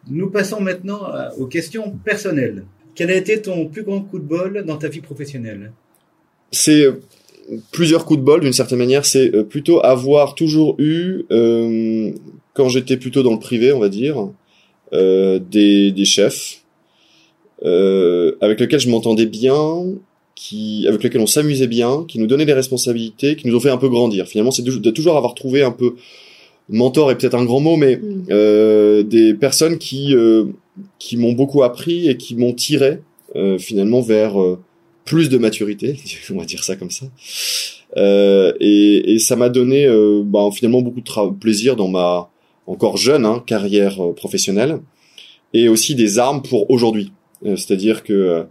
Nous 0.09 0.31
passons 0.31 0.61
maintenant 0.61 1.03
à- 1.05 1.33
aux 1.38 1.47
questions 1.47 1.93
personnelles. 2.05 2.65
Quel 2.97 3.11
a 3.11 3.15
été 3.15 3.41
ton 3.43 3.67
plus 3.67 3.83
grand 3.85 4.00
coup 4.00 4.19
de 4.19 4.25
bol 4.25 4.65
dans 4.67 4.76
ta 4.76 4.88
vie 4.88 5.00
professionnelle? 5.00 5.71
C'est 6.50 6.83
euh, 6.85 7.00
plusieurs 7.71 8.07
coups 8.07 8.19
de 8.21 8.25
bol 8.25 8.41
d'une 8.41 8.53
certaine 8.53 8.79
manière. 8.79 9.05
C'est 9.07 9.35
euh, 9.35 9.45
plutôt 9.45 9.81
avoir 9.85 10.35
toujours 10.35 10.75
eu, 10.79 11.25
euh, 11.31 12.11
quand 12.55 12.69
j'étais 12.69 12.97
plutôt 12.97 13.23
dans 13.23 13.33
le 13.33 13.38
privé, 13.38 13.73
on 13.73 13.79
va 13.81 13.88
dire, 13.88 14.31
euh, 14.93 15.38
des, 15.38 15.93
des 15.93 16.05
chefs 16.05 16.62
euh, 17.64 18.32
avec 18.40 18.60
lesquels 18.60 18.80
je 18.80 18.88
m'entendais 18.88 19.26
bien, 19.26 19.84
qui, 20.34 20.86
avec 20.88 21.02
lesquels 21.02 21.20
on 21.20 21.26
s'amusait 21.26 21.66
bien, 21.66 22.04
qui 22.06 22.18
nous 22.18 22.26
donnaient 22.26 22.44
des 22.44 22.52
responsabilités, 22.52 23.36
qui 23.36 23.48
nous 23.48 23.56
ont 23.56 23.60
fait 23.60 23.70
un 23.70 23.78
peu 23.78 23.88
grandir. 23.88 24.26
Finalement, 24.26 24.50
c'est 24.50 24.62
de, 24.62 24.72
de 24.72 24.90
toujours 24.90 25.16
avoir 25.16 25.34
trouvé 25.34 25.62
un 25.62 25.70
peu 25.72 25.94
mentor 26.68 27.10
est 27.10 27.18
peut-être 27.18 27.36
un 27.36 27.44
grand 27.44 27.60
mot, 27.60 27.76
mais 27.76 27.96
Mm. 27.96 28.25
euh, 28.30 29.02
des 29.02 29.34
personnes 29.34 29.78
qui 29.78 30.14
euh, 30.14 30.46
qui 30.98 31.16
m'ont 31.16 31.32
beaucoup 31.32 31.62
appris 31.62 32.08
et 32.08 32.16
qui 32.16 32.34
m'ont 32.36 32.52
tiré 32.52 33.00
euh, 33.36 33.58
finalement 33.58 34.00
vers 34.00 34.40
euh, 34.40 34.58
plus 35.04 35.28
de 35.28 35.38
maturité, 35.38 35.98
on 36.30 36.38
va 36.38 36.44
dire 36.44 36.64
ça 36.64 36.76
comme 36.76 36.90
ça. 36.90 37.06
Euh, 37.96 38.52
et, 38.60 39.14
et 39.14 39.18
ça 39.18 39.36
m'a 39.36 39.48
donné 39.48 39.86
euh, 39.86 40.22
bah, 40.25 40.48
finalement 40.52 40.82
beaucoup 40.82 41.00
de 41.00 41.30
plaisir 41.38 41.76
dans 41.76 41.88
ma 41.88 42.28
encore 42.66 42.96
jeune 42.96 43.25
hein, 43.25 43.42
carrière 43.46 44.04
euh, 44.04 44.12
professionnelle 44.12 44.80
et 45.54 45.68
aussi 45.68 45.94
des 45.94 46.18
armes 46.18 46.42
pour 46.42 46.68
aujourd'hui. 46.70 47.12
Euh, 47.45 47.57
C'est-à-dire 47.57 48.02
que 48.02 48.12
euh, 48.12 48.43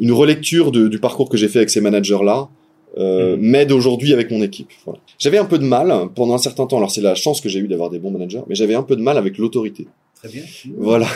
une 0.00 0.12
relecture 0.12 0.72
de- 0.72 0.88
du 0.88 0.98
parcours 0.98 1.28
que 1.28 1.36
j'ai 1.36 1.48
fait 1.48 1.58
avec 1.58 1.70
ces 1.70 1.80
managers-là 1.80 2.48
euh, 2.98 3.36
m'aide 3.38 3.72
aujourd'hui 3.72 4.12
avec 4.14 4.30
mon 4.30 4.40
équipe. 4.42 4.70
Voilà. 4.86 5.00
J'avais 5.18 5.38
un 5.38 5.44
peu 5.44 5.58
de 5.58 5.64
mal 5.64 6.08
pendant 6.14 6.34
un 6.34 6.38
certain 6.38 6.66
temps. 6.66 6.78
Alors 6.78 6.90
c'est 6.90 7.02
la 7.02 7.14
chance 7.14 7.40
que 7.40 7.48
j'ai 7.48 7.58
eu 7.58 7.68
d'avoir 7.68 7.90
des 7.90 7.98
bons 7.98 8.10
managers, 8.10 8.40
mais 8.48 8.54
j'avais 8.54 8.74
un 8.74 8.82
peu 8.82 8.96
de 8.96 9.02
mal 9.02 9.18
avec 9.18 9.36
l'autorité. 9.38 9.86
Très 10.14 10.28
bien. 10.30 10.42
Voilà. 10.78 11.06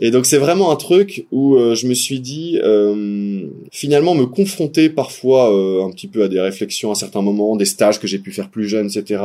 Et 0.00 0.10
donc 0.10 0.26
c'est 0.26 0.38
vraiment 0.38 0.72
un 0.72 0.76
truc 0.76 1.26
où 1.30 1.54
euh, 1.54 1.76
je 1.76 1.86
me 1.86 1.94
suis 1.94 2.18
dit, 2.18 2.58
euh, 2.62 3.46
finalement 3.70 4.14
me 4.16 4.26
confronter 4.26 4.90
parfois 4.90 5.54
euh, 5.54 5.84
un 5.84 5.90
petit 5.90 6.08
peu 6.08 6.24
à 6.24 6.28
des 6.28 6.40
réflexions 6.40 6.90
à 6.90 6.96
certains 6.96 7.22
moments, 7.22 7.54
des 7.56 7.64
stages 7.66 8.00
que 8.00 8.08
j'ai 8.08 8.18
pu 8.18 8.32
faire 8.32 8.50
plus 8.50 8.68
jeune, 8.68 8.86
etc. 8.86 9.22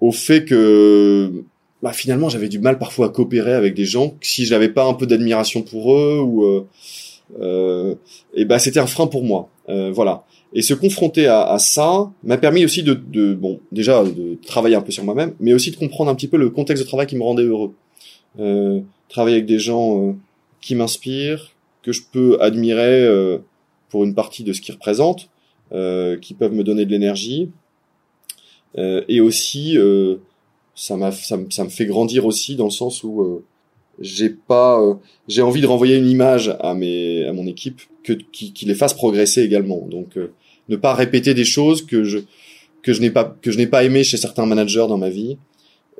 Au 0.00 0.10
fait 0.10 0.44
que 0.44 1.30
bah, 1.84 1.92
finalement 1.92 2.30
j'avais 2.30 2.48
du 2.48 2.58
mal 2.58 2.78
parfois 2.78 3.06
à 3.06 3.08
coopérer 3.10 3.52
avec 3.52 3.74
des 3.74 3.84
gens 3.84 4.14
si 4.22 4.46
j'avais 4.46 4.70
pas 4.70 4.86
un 4.86 4.94
peu 4.94 5.06
d'admiration 5.06 5.60
pour 5.60 5.94
eux 5.94 6.18
ou 6.18 6.44
euh, 6.44 6.66
euh, 7.40 7.94
et 8.32 8.46
bah 8.46 8.58
c'était 8.58 8.80
un 8.80 8.86
frein 8.86 9.06
pour 9.06 9.22
moi. 9.22 9.50
Euh, 9.68 9.90
voilà. 9.92 10.24
Et 10.54 10.62
se 10.62 10.72
confronter 10.72 11.26
à, 11.26 11.42
à 11.42 11.58
ça 11.58 12.10
m'a 12.22 12.38
permis 12.38 12.64
aussi 12.64 12.82
de, 12.82 12.94
de 12.94 13.34
bon 13.34 13.60
déjà 13.70 14.02
de 14.02 14.38
travailler 14.46 14.76
un 14.76 14.80
peu 14.80 14.92
sur 14.92 15.04
moi-même, 15.04 15.34
mais 15.40 15.52
aussi 15.52 15.72
de 15.72 15.76
comprendre 15.76 16.10
un 16.10 16.14
petit 16.14 16.26
peu 16.26 16.38
le 16.38 16.48
contexte 16.48 16.82
de 16.82 16.88
travail 16.88 17.06
qui 17.06 17.16
me 17.16 17.22
rendait 17.22 17.42
heureux. 17.42 17.74
Euh, 18.40 18.80
travailler 19.10 19.36
avec 19.36 19.46
des 19.46 19.58
gens 19.58 20.08
euh, 20.08 20.12
qui 20.62 20.74
m'inspirent, 20.74 21.50
que 21.82 21.92
je 21.92 22.00
peux 22.10 22.38
admirer 22.40 23.04
euh, 23.04 23.38
pour 23.90 24.04
une 24.04 24.14
partie 24.14 24.42
de 24.42 24.54
ce 24.54 24.62
qu'ils 24.62 24.74
représentent, 24.74 25.28
qui 26.22 26.34
peuvent 26.34 26.54
me 26.54 26.62
donner 26.62 26.84
de 26.86 26.90
l'énergie, 26.90 27.50
et 28.76 29.20
aussi 29.20 29.76
ça 30.74 30.96
m'a 30.96 31.12
ça, 31.12 31.36
me- 31.36 31.50
ça 31.50 31.64
me 31.64 31.68
fait 31.70 31.86
grandir 31.86 32.26
aussi 32.26 32.56
dans 32.56 32.64
le 32.64 32.70
sens 32.70 33.02
où 33.04 33.20
euh, 33.22 33.44
j'ai 34.00 34.28
pas 34.30 34.80
euh, 34.82 34.94
j'ai 35.28 35.42
envie 35.42 35.60
de 35.60 35.66
renvoyer 35.66 35.96
une 35.96 36.08
image 36.08 36.54
à 36.60 36.74
mes 36.74 37.24
à 37.26 37.32
mon 37.32 37.46
équipe 37.46 37.80
que 38.02 38.12
qui, 38.12 38.52
qui 38.52 38.64
les 38.66 38.74
fasse 38.74 38.94
progresser 38.94 39.42
également. 39.42 39.86
Donc 39.88 40.16
euh, 40.16 40.32
ne 40.68 40.76
pas 40.76 40.94
répéter 40.94 41.32
des 41.34 41.44
choses 41.44 41.84
que 41.86 42.02
je 42.04 42.18
que 42.82 42.92
je 42.92 43.00
n'ai 43.00 43.10
pas 43.10 43.36
que 43.40 43.50
je 43.50 43.58
n'ai 43.58 43.66
pas 43.68 43.84
aimé 43.84 44.02
chez 44.04 44.16
certains 44.16 44.46
managers 44.46 44.86
dans 44.88 44.98
ma 44.98 45.10
vie 45.10 45.36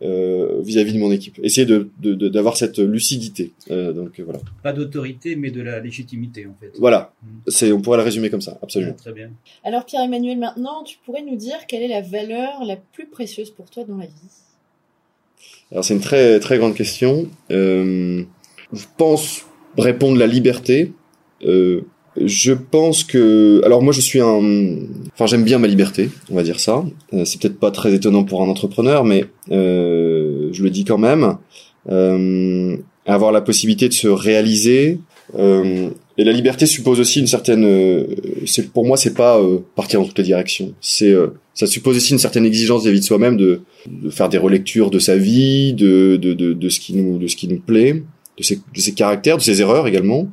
euh, 0.02 0.60
vis-à-vis 0.60 0.92
de 0.92 0.98
mon 0.98 1.12
équipe. 1.12 1.38
Essayer 1.44 1.66
de 1.66 1.88
de- 2.00 2.14
de- 2.14 2.28
d'avoir 2.28 2.56
cette 2.56 2.78
lucidité. 2.80 3.52
Euh, 3.70 3.92
donc 3.92 4.18
euh, 4.18 4.24
voilà. 4.24 4.40
Pas 4.62 4.72
d'autorité, 4.72 5.36
mais 5.36 5.50
de 5.52 5.62
la 5.62 5.78
légitimité, 5.78 6.46
en 6.46 6.54
fait. 6.60 6.72
voilà. 6.80 7.14
Mm. 7.22 7.26
c'est 7.46 7.70
on 7.72 7.80
pourrait 7.80 7.98
le 7.98 8.04
résumer 8.04 8.28
comme 8.28 8.40
ça 8.42 8.58
absolument. 8.60 8.94
Très 8.94 9.12
bien. 9.12 9.30
Alors 9.62 9.84
Pierre-Emmanuel, 9.86 10.36
maintenant, 10.38 10.82
tu 10.82 10.98
pourrais 11.04 11.22
nous 11.22 11.36
dire 11.36 11.58
quelle 11.68 11.82
est 11.82 11.88
la 11.88 12.02
valeur 12.02 12.64
la 12.66 12.76
plus 12.76 13.06
précieuse 13.06 13.50
pour 13.50 13.70
toi 13.70 13.84
dans 13.84 13.96
la 13.96 14.06
vie? 14.06 14.12
Alors 15.72 15.84
c'est 15.84 15.94
une 15.94 16.00
très 16.00 16.38
très 16.40 16.58
grande 16.58 16.74
question. 16.74 17.26
Euh, 17.50 18.22
je 18.72 18.84
pense 18.96 19.44
répondre 19.76 20.18
la 20.18 20.26
liberté. 20.26 20.92
Euh, 21.44 21.82
je 22.16 22.52
pense 22.52 23.02
que 23.02 23.60
alors 23.64 23.82
moi 23.82 23.92
je 23.92 24.00
suis 24.00 24.20
un 24.20 24.76
enfin 25.12 25.26
j'aime 25.26 25.44
bien 25.44 25.58
ma 25.58 25.66
liberté, 25.66 26.10
on 26.30 26.36
va 26.36 26.42
dire 26.42 26.60
ça. 26.60 26.84
Euh, 27.12 27.24
c'est 27.24 27.40
peut-être 27.40 27.58
pas 27.58 27.70
très 27.70 27.92
étonnant 27.94 28.24
pour 28.24 28.42
un 28.42 28.48
entrepreneur 28.48 29.04
mais 29.04 29.24
euh, 29.50 30.50
je 30.52 30.62
le 30.62 30.70
dis 30.70 30.84
quand 30.84 30.98
même. 30.98 31.36
Euh, 31.90 32.76
avoir 33.06 33.32
la 33.32 33.40
possibilité 33.40 33.88
de 33.88 33.92
se 33.92 34.08
réaliser 34.08 34.98
euh, 35.38 35.90
et 36.16 36.24
la 36.24 36.32
liberté 36.32 36.66
suppose 36.66 37.00
aussi 37.00 37.20
une 37.20 37.26
certaine 37.26 37.64
euh, 37.64 38.06
c'est 38.46 38.72
pour 38.72 38.86
moi 38.86 38.96
c'est 38.96 39.14
pas 39.14 39.38
euh, 39.40 39.58
partir 39.74 40.00
dans 40.00 40.06
toutes 40.06 40.18
les 40.18 40.24
directions. 40.24 40.74
C'est 40.80 41.10
euh, 41.10 41.28
ça 41.54 41.66
suppose 41.66 41.96
aussi 41.96 42.12
une 42.12 42.18
certaine 42.18 42.44
exigence 42.44 42.82
vis-à-vis 42.82 43.00
de 43.00 43.04
soi-même 43.04 43.36
de 43.36 43.62
de 43.86 44.10
faire 44.10 44.28
des 44.28 44.38
relectures 44.38 44.90
de 44.90 44.98
sa 44.98 45.16
vie, 45.16 45.74
de, 45.74 46.16
de, 46.16 46.32
de, 46.32 46.52
de 46.52 46.68
ce 46.68 46.80
qui 46.80 46.94
nous, 46.94 47.18
de 47.18 47.26
ce 47.26 47.36
qui 47.36 47.48
nous 47.48 47.60
plaît, 47.60 48.02
de 48.38 48.42
ses, 48.42 48.56
de 48.56 48.80
ses 48.80 48.92
caractères, 48.92 49.36
de 49.36 49.42
ses 49.42 49.60
erreurs 49.60 49.86
également. 49.86 50.28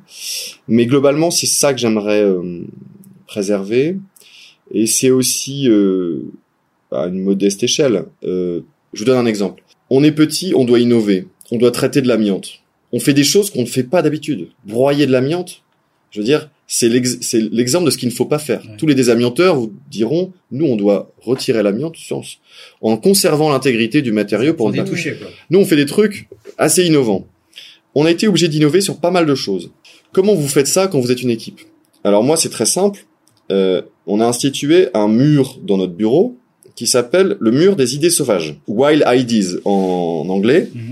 Mais 0.67 0.85
globalement, 0.85 1.31
c'est 1.31 1.47
ça 1.47 1.73
que 1.73 1.79
j'aimerais 1.79 2.21
euh, 2.21 2.61
préserver. 3.27 3.97
Et 4.73 4.85
c'est 4.85 5.09
aussi 5.09 5.67
euh, 5.67 6.31
à 6.91 7.07
une 7.07 7.21
modeste 7.21 7.63
échelle. 7.63 8.05
Je 8.23 8.61
vous 8.93 9.05
donne 9.05 9.17
un 9.17 9.25
exemple. 9.25 9.63
On 9.89 10.03
est 10.03 10.11
petit, 10.11 10.53
on 10.55 10.63
doit 10.63 10.79
innover, 10.79 11.27
on 11.51 11.57
doit 11.57 11.71
traiter 11.71 12.01
de 12.01 12.07
l'amiante. 12.07 12.61
On 12.93 12.99
fait 12.99 13.13
des 13.13 13.23
choses 13.23 13.49
qu'on 13.49 13.61
ne 13.61 13.67
fait 13.67 13.83
pas 13.83 14.01
d'habitude. 14.01 14.47
Broyer 14.65 15.05
de 15.05 15.11
l'amiante, 15.11 15.63
je 16.11 16.19
veux 16.19 16.25
dire, 16.25 16.49
c'est 16.67 16.87
l'ex- 16.89 17.17
c'est 17.21 17.41
l'exemple 17.51 17.85
de 17.85 17.89
ce 17.89 17.97
qu'il 17.97 18.07
ne 18.09 18.13
faut 18.13 18.25
pas 18.25 18.39
faire. 18.39 18.61
Ouais. 18.65 18.77
Tous 18.77 18.85
les 18.87 18.95
désamianteurs 18.95 19.55
vous 19.55 19.73
diront, 19.89 20.31
nous, 20.51 20.65
on 20.65 20.75
doit 20.75 21.11
retirer 21.21 21.63
l'amiante 21.63 21.95
en 22.81 22.97
conservant 22.97 23.49
l'intégrité 23.49 24.01
du 24.01 24.11
matériau 24.11 24.53
pour 24.53 24.67
ne 24.69 24.77
pas 24.77 24.83
toucher, 24.89 25.11
nous, 25.49 25.59
on 25.59 25.65
fait 25.65 25.75
des 25.75 25.85
trucs 25.85 26.27
assez 26.57 26.85
innovants. 26.85 27.25
On 27.95 28.05
a 28.05 28.11
été 28.11 28.27
obligé 28.27 28.47
d'innover 28.47 28.79
sur 28.81 28.97
pas 28.97 29.11
mal 29.11 29.25
de 29.25 29.35
choses. 29.35 29.71
Comment 30.13 30.33
vous 30.35 30.47
faites 30.47 30.67
ça 30.67 30.87
quand 30.87 30.99
vous 30.99 31.11
êtes 31.11 31.21
une 31.21 31.29
équipe? 31.29 31.59
Alors 32.03 32.23
moi, 32.23 32.37
c'est 32.37 32.49
très 32.49 32.65
simple. 32.65 33.05
Euh, 33.51 33.81
on 34.07 34.21
a 34.21 34.25
institué 34.25 34.87
un 34.93 35.07
mur 35.09 35.59
dans 35.61 35.77
notre 35.77 35.93
bureau 35.93 36.37
qui 36.75 36.87
s'appelle 36.87 37.35
le 37.41 37.51
mur 37.51 37.75
des 37.75 37.95
idées 37.95 38.09
sauvages, 38.09 38.55
Wild 38.67 39.03
Ideas 39.05 39.57
en 39.65 40.25
anglais. 40.29 40.69
Mhm. 40.73 40.90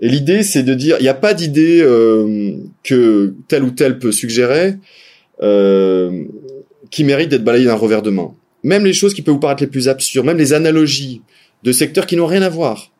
Et 0.00 0.08
l'idée, 0.08 0.42
c'est 0.42 0.62
de 0.62 0.74
dire, 0.74 0.96
il 0.98 1.02
n'y 1.02 1.08
a 1.08 1.14
pas 1.14 1.34
d'idée 1.34 1.80
euh, 1.82 2.56
que 2.82 3.34
tel 3.48 3.62
ou 3.64 3.70
tel 3.70 3.98
peut 3.98 4.12
suggérer 4.12 4.76
euh, 5.42 6.24
qui 6.90 7.04
mérite 7.04 7.28
d'être 7.28 7.44
balayée 7.44 7.66
d'un 7.66 7.74
revers 7.74 8.02
de 8.02 8.10
main. 8.10 8.34
Même 8.62 8.84
les 8.84 8.92
choses 8.92 9.14
qui 9.14 9.22
peuvent 9.22 9.34
vous 9.34 9.40
paraître 9.40 9.62
les 9.62 9.68
plus 9.68 9.88
absurdes, 9.88 10.26
même 10.26 10.38
les 10.38 10.52
analogies 10.52 11.22
de 11.62 11.72
secteurs 11.72 12.06
qui 12.06 12.16
n'ont 12.16 12.26
rien 12.26 12.42
à 12.42 12.48
voir, 12.48 12.90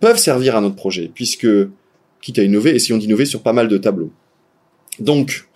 peuvent 0.00 0.18
servir 0.18 0.56
à 0.56 0.60
notre 0.60 0.76
projet, 0.76 1.10
puisque, 1.14 1.46
quitte 2.20 2.38
à 2.38 2.42
innover, 2.42 2.74
essayons 2.74 2.98
d'innover 2.98 3.26
sur 3.26 3.42
pas 3.42 3.52
mal 3.52 3.68
de 3.68 3.78
tableaux. 3.78 4.10
Donc, 4.98 5.48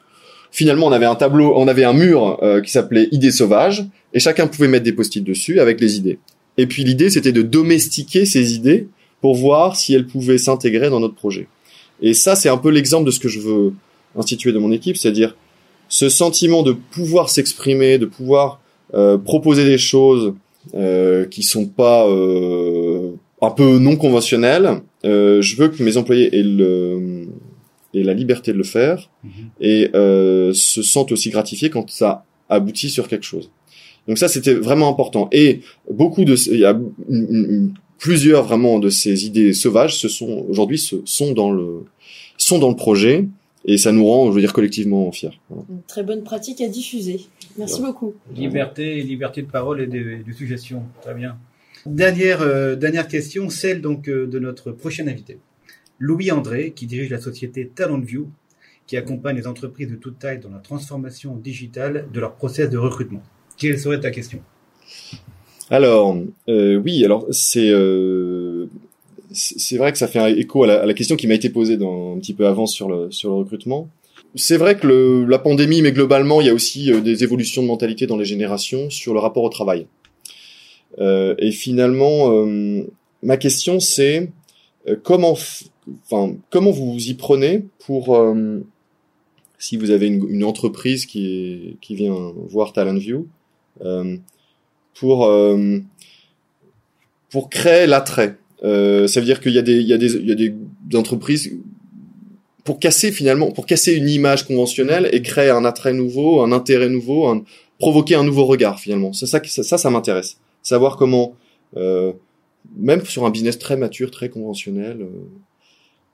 finalement, 0.51 0.87
on 0.87 0.93
avait 0.93 1.07
un 1.07 1.15
tableau, 1.17 1.55
on 1.57 1.67
avait 1.67 1.85
un 1.85 1.93
mur 1.93 2.39
euh, 2.43 2.61
qui 2.61 2.71
s'appelait 2.71 3.09
Idées 3.11 3.33
sauvages, 3.33 3.85
et 4.13 4.21
chacun 4.21 4.47
pouvait 4.47 4.69
mettre 4.69 4.85
des 4.85 4.93
post-it 4.93 5.25
dessus 5.25 5.61
avec 5.61 5.81
les 5.81 5.97
idées. 5.97 6.19
Et 6.57 6.67
puis 6.67 6.85
l'idée, 6.85 7.11
c'était 7.11 7.33
de 7.33 7.43
domestiquer 7.43 8.27
ces 8.27 8.55
idées 8.55 8.89
pour 9.25 9.35
voir 9.35 9.75
si 9.75 9.95
elles 9.95 10.07
pouvaient 10.07 10.37
s'intégrer 10.37 10.91
dans 10.91 11.01
notre 11.01 11.15
projet. 11.15 11.47
Et 12.03 12.13
ça, 12.13 12.33
c'est 12.37 12.51
un 12.51 12.59
peu 12.59 12.69
l'exemple 12.69 13.07
de 13.07 13.11
ce 13.11 13.19
que 13.19 13.29
je 13.37 13.41
veux 13.41 13.73
instituer 14.23 14.53
de 14.53 14.59
mon 14.59 14.71
équipe, 14.71 14.99
c'est-à-dire 14.99 15.35
ce 15.89 16.11
sentiment 16.11 16.63
de 16.63 16.73
pouvoir 16.73 17.31
s'exprimer, 17.31 17.97
de 17.97 18.05
pouvoir 18.05 18.61
euh, 18.93 19.17
proposer 19.17 19.65
des 19.65 19.79
choses 19.79 20.35
euh, 20.75 21.25
qui 21.25 21.43
sont 21.43 21.65
pas 21.65 22.07
euh, 22.07 23.13
un 23.41 23.51
peu 23.51 23.79
non 23.79 23.97
conventionnelles. 23.97 24.83
Euh, 25.07 25.41
je 25.41 25.57
veux 25.57 25.69
que 25.69 25.83
mes 25.83 25.97
employés 25.97 26.29
aient, 26.39 26.43
le, 26.43 27.27
aient 27.95 28.03
la 28.03 28.13
liberté 28.13 28.53
de 28.53 28.59
le 28.59 28.65
faire 28.65 29.09
Mhm. 29.25 29.31
et 29.63 29.89
se 30.53 30.83
sentent 30.83 31.13
aussi 31.13 31.31
gratifiés 31.31 31.71
quand 31.71 31.89
ça 31.89 32.27
aboutit 32.51 32.91
sur 32.91 33.09
quelque 33.09 33.25
chose. 33.25 33.51
Donc 34.07 34.19
ça, 34.19 34.29
c'était 34.29 34.53
vraiment 34.53 34.89
important. 34.91 35.31
Et 35.33 35.61
beaucoup 35.91 36.27
de, 36.27 36.35
il 36.53 36.59
y 36.61 36.67
a 36.67 36.79
une- 37.09 37.29
une- 37.31 37.75
plusieurs 38.05 38.45
vraiment 38.45 38.79
de 38.81 38.90
ces 38.90 39.25
idées 39.25 39.55
sauvages, 39.55 39.97
se 39.97 40.11
sont 40.11 40.45
aujourd'hui 40.51 40.77
se 40.79 40.97
sont 41.07 41.33
dans 41.33 41.51
le 41.51 41.87
sont 42.37 42.59
dans 42.59 42.69
le 42.69 42.77
projet 42.77 43.27
et 43.64 43.79
ça 43.79 43.93
nous 43.93 44.07
rend, 44.07 44.27
je 44.29 44.35
veux 44.35 44.43
dire, 44.43 44.53
collectivement 44.53 45.11
fiers. 45.11 45.40
Voilà. 45.49 45.64
Une 45.71 45.83
très 45.85 46.03
bonne 46.03 46.23
pratique 46.23 46.61
à 46.61 46.69
diffuser. 46.69 47.21
Merci 47.57 47.77
Voilà. 47.79 47.93
beaucoup. 47.93 48.12
Liberté, 48.37 49.01
liberté 49.01 49.40
de 49.40 49.51
parole 49.51 49.81
et 49.81 49.87
de, 49.87 50.23
de 50.23 50.33
suggestion. 50.35 50.83
Très 51.01 51.14
bien. 51.14 51.38
Dernière, 51.87 52.43
euh, 52.43 52.77
dernière 52.77 53.09
question, 53.09 53.49
celle 53.49 53.81
donc 53.81 54.07
euh, 54.09 54.27
de 54.27 54.38
notre 54.38 54.71
prochain 54.71 55.07
invité. 55.09 55.38
Louis 55.99 56.31
André, 56.31 56.73
qui 56.77 56.87
dirige 56.87 57.09
la 57.09 57.21
société 57.21 57.67
TalentView, 57.75 58.29
qui 58.87 58.99
accompagne 58.99 59.37
les 59.37 59.47
entreprises 59.47 59.88
de 59.88 59.97
toute 59.97 60.19
taille 60.19 60.40
dans 60.40 60.51
la 60.51 60.59
transformation 60.59 61.37
digitale 61.37 62.07
de 62.12 62.21
leur 62.21 62.35
process 62.35 62.69
de 62.69 62.77
recrutement. 62.77 63.23
Quelle 63.57 63.79
serait 63.79 64.01
ta 64.01 64.11
question? 64.11 64.40
Alors, 65.70 66.16
euh, 66.48 66.77
oui, 66.77 67.05
alors 67.05 67.27
c'est 67.31 67.70
euh, 67.70 68.66
c'est 69.33 69.77
vrai 69.77 69.92
que 69.92 69.98
ça 69.98 70.09
fait 70.09 70.18
un 70.18 70.29
écho 70.29 70.62
à 70.64 70.85
la, 70.85 70.94
question 70.94 71.16
qui 71.16 71.27
m'a 71.27 71.35
été 71.35 71.50
posée 71.50 71.74
un 71.74 72.18
petit 72.18 72.35
peu 72.35 72.46
avant 72.46 72.66
sur 72.66 72.88
le 72.88 73.11
sur 73.11 73.31
le 73.31 73.37
recrutement. 73.37 73.88
C'est 74.37 74.57
vrai 74.57 74.77
que 74.77 74.87
le, 74.87 75.24
la 75.24 75.38
pandémie, 75.38 75.81
mais 75.81 75.92
globalement, 75.92 76.40
il 76.40 76.48
y 76.48 76.50
a 76.50 76.55
aussi 76.55 76.92
euh, 76.92 77.00
des 77.00 77.22
évolutions 77.22 77.62
de 77.62 77.68
mentalité 77.68 78.07
dans 78.07 78.16
les 78.16 78.24
générations 78.24 78.90
sur 78.90 79.14
le 79.14 79.20
rapport 79.20 79.44
au 79.44 79.48
travail. 79.48 79.87
Euh, 80.98 81.35
et 81.38 81.50
finalement, 81.50 82.33
euh, 82.33 82.85
ma 83.22 83.37
question 83.37 83.81
c'est 83.81 84.31
euh, 84.88 84.96
comment, 85.03 85.37
enfin, 86.05 86.37
comment 86.50 86.70
vous 86.70 86.92
vous 86.92 87.09
y 87.09 87.14
prenez 87.14 87.64
pour 87.87 88.16
si 89.59 89.77
vous 89.77 89.90
avez 89.90 90.09
une, 90.09 90.29
une, 90.29 90.44
entreprise 90.44 91.07
qui, 91.07 91.79
qui 91.81 91.94
vient 91.94 92.33
voir 92.48 92.72
TalentView 92.72 93.27
euh, 93.83 94.16
pour 94.95 95.27
euh, 95.27 95.79
pour 97.31 97.51
créer 97.51 97.87
l'attrait. 97.87 98.37
Euh, 98.63 99.07
ça 99.07 99.21
veut 99.21 99.27
dire 99.27 99.41
qu'il 99.41 99.53
y 99.53 99.59
a 99.59 99.63
des 99.63 99.77
il 99.77 99.87
y 99.87 99.93
a 99.93 99.99
des 99.99 100.15
il 100.15 100.29
y 100.29 100.33
a 100.33 100.35
des 100.35 100.55
entreprises 100.95 101.53
pour 102.65 102.79
casser 102.79 103.13
finalement 103.13 103.51
pour 103.51 103.67
casser 103.67 103.95
une 103.95 104.09
image 104.09 104.47
conventionnelle 104.47 105.09
et 105.13 105.21
créer 105.21 105.51
un 105.51 105.65
attrait 105.65 105.93
nouveau, 105.93 106.41
un 106.43 106.53
intérêt 106.53 106.89
nouveau, 106.89 107.27
un, 107.27 107.45
provoquer 107.79 108.15
un 108.15 108.25
nouveau 108.25 108.47
regard 108.47 108.81
finalement. 108.81 109.13
C'est 109.13 109.27
ça 109.27 109.41
ça 109.45 109.63
ça, 109.63 109.79
ça 109.79 109.91
m'intéresse. 109.91 110.39
Savoir 110.63 110.97
comment 110.97 111.35
euh, 111.77 112.13
même 112.77 113.05
sur 113.05 113.27
un 113.27 113.31
business 113.31 113.59
très 113.59 113.77
mature, 113.77 114.11
très 114.11 114.29
conventionnel, 114.29 115.03
euh, 115.03 115.09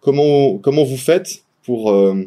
comment 0.01 0.59
comment 0.59 0.85
vous 0.85 0.97
faites 0.97 1.45
pour 1.63 1.93
euh, 1.93 2.25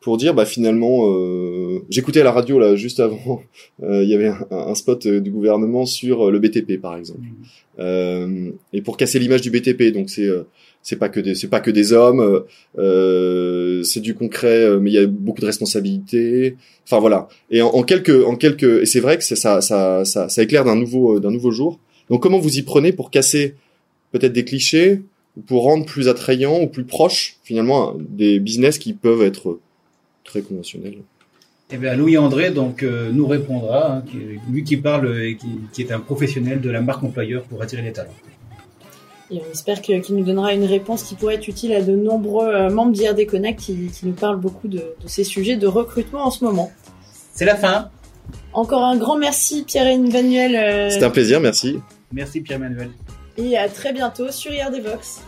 pour 0.00 0.16
dire 0.16 0.34
bah 0.34 0.44
finalement 0.44 1.06
euh, 1.06 1.61
j'écoutais 1.90 2.20
à 2.20 2.24
la 2.24 2.32
radio 2.32 2.58
là 2.58 2.76
juste 2.76 3.00
avant 3.00 3.42
euh, 3.82 4.02
il 4.02 4.08
y 4.08 4.14
avait 4.14 4.28
un, 4.28 4.46
un, 4.50 4.74
spot 4.74 5.06
du 5.06 5.30
gouvernement 5.30 5.86
sur 5.86 6.30
le 6.30 6.38
BTP 6.38 6.80
par 6.80 6.96
exemple 6.96 7.20
mmh. 7.20 7.80
euh, 7.80 8.50
et 8.72 8.82
pour 8.82 8.96
casser 8.96 9.18
l'image 9.18 9.40
du 9.40 9.50
BTP 9.50 9.92
donc 9.92 10.10
c'est 10.10 10.26
euh, 10.26 10.44
c'est 10.82 10.96
pas 10.96 11.08
que 11.08 11.20
des 11.20 11.34
c'est 11.34 11.48
pas 11.48 11.60
que 11.60 11.70
des 11.70 11.92
hommes 11.92 12.44
euh, 12.78 13.82
c'est 13.82 14.00
du 14.00 14.14
concret 14.14 14.78
mais 14.80 14.90
il 14.90 14.94
y 14.94 14.98
a 14.98 15.06
beaucoup 15.06 15.40
de 15.40 15.46
responsabilités 15.46 16.56
enfin 16.84 16.98
voilà 16.98 17.28
et 17.50 17.62
en, 17.62 17.68
en 17.68 17.82
quelques 17.82 18.24
en 18.24 18.36
quelques 18.36 18.82
et 18.82 18.86
c'est 18.86 19.00
vrai 19.00 19.16
que 19.18 19.24
ça 19.24 19.36
ça 19.36 19.60
ça 20.04 20.28
ça, 20.28 20.42
éclaire 20.42 20.64
d'un 20.64 20.76
nouveau 20.76 21.20
d'un 21.20 21.30
nouveau 21.30 21.50
jour 21.50 21.78
donc 22.10 22.22
comment 22.22 22.38
vous 22.38 22.58
y 22.58 22.62
prenez 22.62 22.92
pour 22.92 23.10
casser 23.10 23.54
peut-être 24.10 24.32
des 24.32 24.44
clichés 24.44 25.02
ou 25.36 25.40
pour 25.40 25.62
rendre 25.62 25.86
plus 25.86 26.08
attrayant 26.08 26.60
ou 26.60 26.66
plus 26.66 26.84
proche 26.84 27.36
finalement 27.44 27.96
des 27.98 28.38
business 28.38 28.78
qui 28.78 28.92
peuvent 28.92 29.22
être 29.22 29.58
très 30.24 30.42
conventionnel. 30.42 30.98
Eh 31.74 31.78
bien, 31.78 31.94
Louis 31.94 32.18
André 32.18 32.50
donc 32.50 32.82
euh, 32.82 33.10
nous 33.10 33.26
répondra, 33.26 33.92
hein, 33.92 34.04
qui, 34.06 34.18
lui 34.50 34.62
qui 34.62 34.76
parle 34.76 35.22
et 35.22 35.36
qui, 35.36 35.48
qui, 35.72 35.82
est 35.82 35.90
un 35.90 36.00
professionnel 36.00 36.60
de 36.60 36.70
la 36.70 36.82
marque 36.82 37.02
employeur 37.02 37.42
pour 37.44 37.62
attirer 37.62 37.80
les 37.80 37.92
talents. 37.92 38.10
Et 39.30 39.40
on 39.40 39.50
espère 39.50 39.80
qu'il 39.80 40.02
nous 40.10 40.24
donnera 40.24 40.52
une 40.52 40.66
réponse 40.66 41.04
qui 41.04 41.14
pourrait 41.14 41.36
être 41.36 41.48
utile 41.48 41.72
à 41.72 41.80
de 41.80 41.96
nombreux 41.96 42.48
euh, 42.48 42.68
membres 42.68 42.92
d'IRD 42.92 43.26
Connect 43.26 43.58
qui, 43.58 43.86
qui, 43.86 44.06
nous 44.06 44.12
parlent 44.12 44.38
beaucoup 44.38 44.68
de, 44.68 44.76
de, 44.78 45.06
ces 45.06 45.24
sujets 45.24 45.56
de 45.56 45.66
recrutement 45.66 46.26
en 46.26 46.30
ce 46.30 46.44
moment. 46.44 46.70
C'est 47.32 47.46
la 47.46 47.56
fin. 47.56 47.88
Encore 48.52 48.84
un 48.84 48.98
grand 48.98 49.16
merci 49.16 49.64
Pierre-Emmanuel. 49.64 50.54
Euh... 50.54 50.90
C'était 50.90 51.06
un 51.06 51.10
plaisir, 51.10 51.40
merci. 51.40 51.78
Merci 52.12 52.42
Pierre-Emmanuel. 52.42 52.90
Et 53.38 53.56
à 53.56 53.70
très 53.70 53.94
bientôt 53.94 54.30
sur 54.30 54.52
IRD 54.52 54.82
Vox. 54.82 55.22